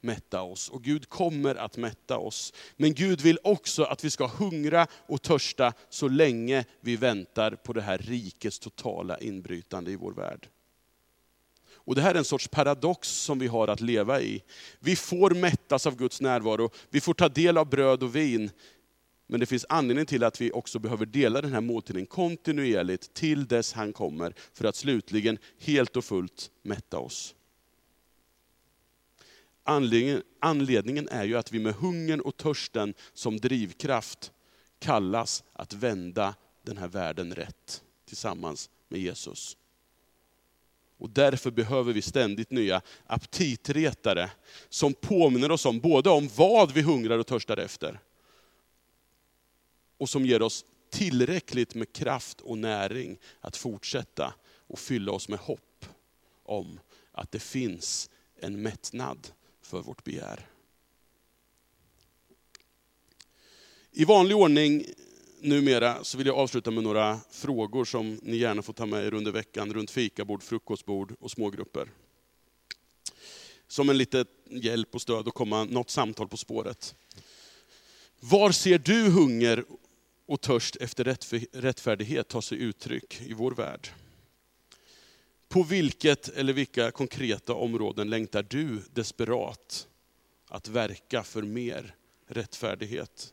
mätta 0.00 0.42
oss 0.42 0.68
och 0.68 0.82
Gud 0.82 1.08
kommer 1.08 1.54
att 1.54 1.76
mätta 1.76 2.18
oss. 2.18 2.52
Men 2.76 2.94
Gud 2.94 3.20
vill 3.20 3.38
också 3.44 3.82
att 3.82 4.04
vi 4.04 4.10
ska 4.10 4.26
hungra 4.26 4.86
och 4.92 5.22
törsta 5.22 5.72
så 5.88 6.08
länge 6.08 6.64
vi 6.80 6.96
väntar 6.96 7.50
på 7.50 7.72
det 7.72 7.82
här 7.82 7.98
rikets 7.98 8.58
totala 8.58 9.18
inbrytande 9.18 9.90
i 9.90 9.96
vår 9.96 10.12
värld. 10.12 10.48
Och 11.84 11.94
Det 11.94 12.02
här 12.02 12.14
är 12.14 12.18
en 12.18 12.24
sorts 12.24 12.48
paradox 12.48 13.08
som 13.08 13.38
vi 13.38 13.46
har 13.46 13.68
att 13.68 13.80
leva 13.80 14.20
i. 14.20 14.42
Vi 14.78 14.96
får 14.96 15.30
mättas 15.30 15.86
av 15.86 15.96
Guds 15.96 16.20
närvaro, 16.20 16.70
vi 16.90 17.00
får 17.00 17.14
ta 17.14 17.28
del 17.28 17.58
av 17.58 17.68
bröd 17.68 18.02
och 18.02 18.16
vin, 18.16 18.50
men 19.26 19.40
det 19.40 19.46
finns 19.46 19.66
anledning 19.68 20.06
till 20.06 20.24
att 20.24 20.40
vi 20.40 20.52
också 20.52 20.78
behöver 20.78 21.06
dela 21.06 21.40
den 21.40 21.52
här 21.52 21.60
måltiden 21.60 22.06
kontinuerligt 22.06 23.14
till 23.14 23.46
dess 23.46 23.72
han 23.72 23.92
kommer, 23.92 24.34
för 24.52 24.64
att 24.64 24.76
slutligen 24.76 25.38
helt 25.60 25.96
och 25.96 26.04
fullt 26.04 26.50
mätta 26.62 26.98
oss. 26.98 27.34
Anledningen, 29.64 30.22
anledningen 30.40 31.08
är 31.08 31.24
ju 31.24 31.36
att 31.36 31.52
vi 31.52 31.58
med 31.58 31.74
hungern 31.74 32.20
och 32.20 32.36
törsten 32.36 32.94
som 33.12 33.36
drivkraft 33.36 34.32
kallas 34.78 35.44
att 35.52 35.72
vända 35.72 36.34
den 36.62 36.76
här 36.76 36.88
världen 36.88 37.34
rätt 37.34 37.82
tillsammans 38.08 38.70
med 38.88 39.00
Jesus. 39.00 39.56
Och 41.02 41.10
därför 41.10 41.50
behöver 41.50 41.92
vi 41.92 42.02
ständigt 42.02 42.50
nya 42.50 42.82
aptitretare 43.06 44.30
som 44.68 44.94
påminner 44.94 45.50
oss 45.50 45.66
om 45.66 45.80
både 45.80 46.10
om 46.10 46.28
vad 46.36 46.72
vi 46.72 46.82
hungrar 46.82 47.18
och 47.18 47.26
törstar 47.26 47.56
efter, 47.56 48.00
och 49.98 50.08
som 50.08 50.26
ger 50.26 50.42
oss 50.42 50.64
tillräckligt 50.90 51.74
med 51.74 51.92
kraft 51.92 52.40
och 52.40 52.58
näring 52.58 53.18
att 53.40 53.56
fortsätta 53.56 54.34
och 54.66 54.78
fylla 54.78 55.12
oss 55.12 55.28
med 55.28 55.38
hopp 55.38 55.86
om 56.42 56.80
att 57.12 57.32
det 57.32 57.42
finns 57.42 58.10
en 58.36 58.62
mättnad 58.62 59.28
för 59.62 59.82
vårt 59.82 60.04
begär. 60.04 60.46
I 63.90 64.04
vanlig 64.04 64.36
ordning 64.36 64.84
numera 65.42 66.04
så 66.04 66.18
vill 66.18 66.26
jag 66.26 66.36
avsluta 66.36 66.70
med 66.70 66.84
några 66.84 67.20
frågor 67.30 67.84
som 67.84 68.20
ni 68.22 68.36
gärna 68.36 68.62
får 68.62 68.72
ta 68.72 68.86
med 68.86 69.04
er 69.06 69.14
under 69.14 69.32
veckan 69.32 69.74
runt 69.74 69.90
fikabord, 69.90 70.42
frukostbord 70.42 71.14
och 71.20 71.30
smågrupper. 71.30 71.88
Som 73.68 73.90
en 73.90 73.98
liten 73.98 74.26
hjälp 74.50 74.94
och 74.94 75.02
stöd 75.02 75.28
att 75.28 75.34
komma 75.34 75.64
något 75.64 75.90
samtal 75.90 76.28
på 76.28 76.36
spåret. 76.36 76.94
Var 78.20 78.50
ser 78.50 78.78
du 78.78 79.10
hunger 79.10 79.64
och 80.26 80.40
törst 80.40 80.76
efter 80.76 81.04
rättfärdighet 81.52 82.28
ta 82.28 82.42
sig 82.42 82.58
uttryck 82.58 83.20
i 83.20 83.32
vår 83.32 83.50
värld? 83.50 83.88
På 85.48 85.62
vilket 85.62 86.28
eller 86.28 86.52
vilka 86.52 86.90
konkreta 86.90 87.54
områden 87.54 88.10
längtar 88.10 88.46
du 88.48 88.82
desperat 88.92 89.88
att 90.48 90.68
verka 90.68 91.22
för 91.22 91.42
mer 91.42 91.94
rättfärdighet? 92.26 93.32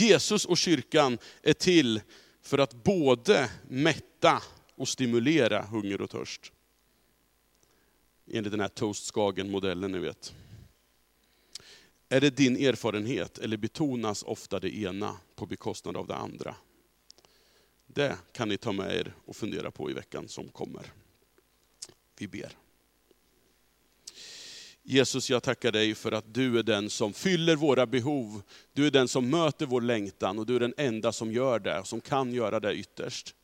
Jesus 0.00 0.44
och 0.44 0.58
kyrkan 0.58 1.18
är 1.42 1.52
till 1.52 2.00
för 2.42 2.58
att 2.58 2.84
både 2.84 3.50
mätta 3.68 4.42
och 4.74 4.88
stimulera 4.88 5.62
hunger 5.62 6.00
och 6.00 6.10
törst. 6.10 6.52
Enligt 8.30 8.50
den 8.50 8.60
här 8.60 8.68
Toast-Skagen-modellen 8.68 9.92
ni 9.92 9.98
vet. 9.98 10.34
Är 12.08 12.20
det 12.20 12.36
din 12.36 12.56
erfarenhet 12.56 13.38
eller 13.38 13.56
betonas 13.56 14.22
ofta 14.22 14.60
det 14.60 14.76
ena 14.76 15.16
på 15.34 15.46
bekostnad 15.46 15.96
av 15.96 16.06
det 16.06 16.16
andra? 16.16 16.56
Det 17.86 18.18
kan 18.32 18.48
ni 18.48 18.56
ta 18.56 18.72
med 18.72 18.96
er 18.96 19.14
och 19.24 19.36
fundera 19.36 19.70
på 19.70 19.90
i 19.90 19.94
veckan 19.94 20.28
som 20.28 20.48
kommer. 20.48 20.92
Vi 22.18 22.28
ber. 22.28 22.63
Jesus, 24.86 25.30
jag 25.30 25.42
tackar 25.42 25.72
dig 25.72 25.94
för 25.94 26.12
att 26.12 26.34
du 26.34 26.58
är 26.58 26.62
den 26.62 26.90
som 26.90 27.12
fyller 27.12 27.56
våra 27.56 27.86
behov. 27.86 28.42
Du 28.72 28.86
är 28.86 28.90
den 28.90 29.08
som 29.08 29.30
möter 29.30 29.66
vår 29.66 29.80
längtan 29.80 30.38
och 30.38 30.46
du 30.46 30.56
är 30.56 30.60
den 30.60 30.74
enda 30.76 31.12
som 31.12 31.32
gör 31.32 31.58
det, 31.58 31.84
som 31.84 32.00
kan 32.00 32.32
göra 32.32 32.60
det 32.60 32.74
ytterst. 32.74 33.34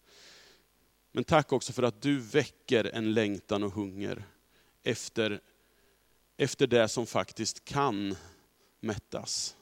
Men 1.12 1.24
tack 1.24 1.52
också 1.52 1.72
för 1.72 1.82
att 1.82 2.02
du 2.02 2.18
väcker 2.18 2.84
en 2.84 3.14
längtan 3.14 3.62
och 3.62 3.72
hunger 3.72 4.24
efter, 4.82 5.40
efter 6.36 6.66
det 6.66 6.88
som 6.88 7.06
faktiskt 7.06 7.64
kan 7.64 8.16
mättas. 8.80 9.56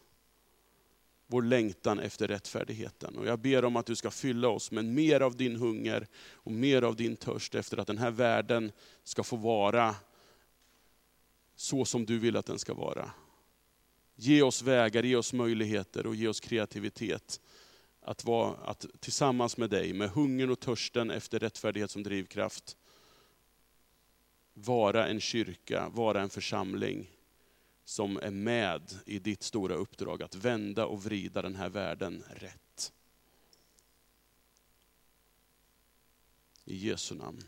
Vår 1.26 1.42
längtan 1.42 1.98
efter 1.98 2.28
rättfärdigheten. 2.28 3.16
Och 3.16 3.26
jag 3.26 3.38
ber 3.38 3.64
om 3.64 3.76
att 3.76 3.86
du 3.86 3.96
ska 3.96 4.10
fylla 4.10 4.48
oss 4.48 4.70
med 4.70 4.84
mer 4.84 5.20
av 5.20 5.36
din 5.36 5.56
hunger 5.56 6.06
och 6.30 6.52
mer 6.52 6.82
av 6.82 6.96
din 6.96 7.16
törst 7.16 7.54
efter 7.54 7.76
att 7.76 7.86
den 7.86 7.98
här 7.98 8.10
världen 8.10 8.72
ska 9.04 9.22
få 9.22 9.36
vara 9.36 9.94
så 11.58 11.84
som 11.84 12.06
du 12.06 12.18
vill 12.18 12.36
att 12.36 12.46
den 12.46 12.58
ska 12.58 12.74
vara. 12.74 13.10
Ge 14.14 14.42
oss 14.42 14.62
vägar, 14.62 15.02
ge 15.02 15.16
oss 15.16 15.32
möjligheter 15.32 16.06
och 16.06 16.14
ge 16.14 16.28
oss 16.28 16.40
kreativitet 16.40 17.40
att, 18.00 18.24
vara, 18.24 18.56
att 18.56 18.86
tillsammans 19.00 19.56
med 19.56 19.70
dig, 19.70 19.92
med 19.92 20.10
hungern 20.10 20.50
och 20.50 20.60
törsten 20.60 21.10
efter 21.10 21.38
rättfärdighet 21.38 21.90
som 21.90 22.02
drivkraft, 22.02 22.76
vara 24.54 25.06
en 25.06 25.20
kyrka, 25.20 25.88
vara 25.88 26.22
en 26.22 26.30
församling 26.30 27.10
som 27.84 28.16
är 28.16 28.30
med 28.30 28.82
i 29.06 29.18
ditt 29.18 29.42
stora 29.42 29.74
uppdrag 29.74 30.22
att 30.22 30.34
vända 30.34 30.86
och 30.86 31.04
vrida 31.04 31.42
den 31.42 31.54
här 31.54 31.68
världen 31.68 32.24
rätt. 32.30 32.92
I 36.64 36.76
Jesu 36.76 37.14
namn. 37.14 37.44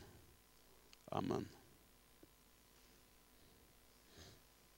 Amen. 1.04 1.48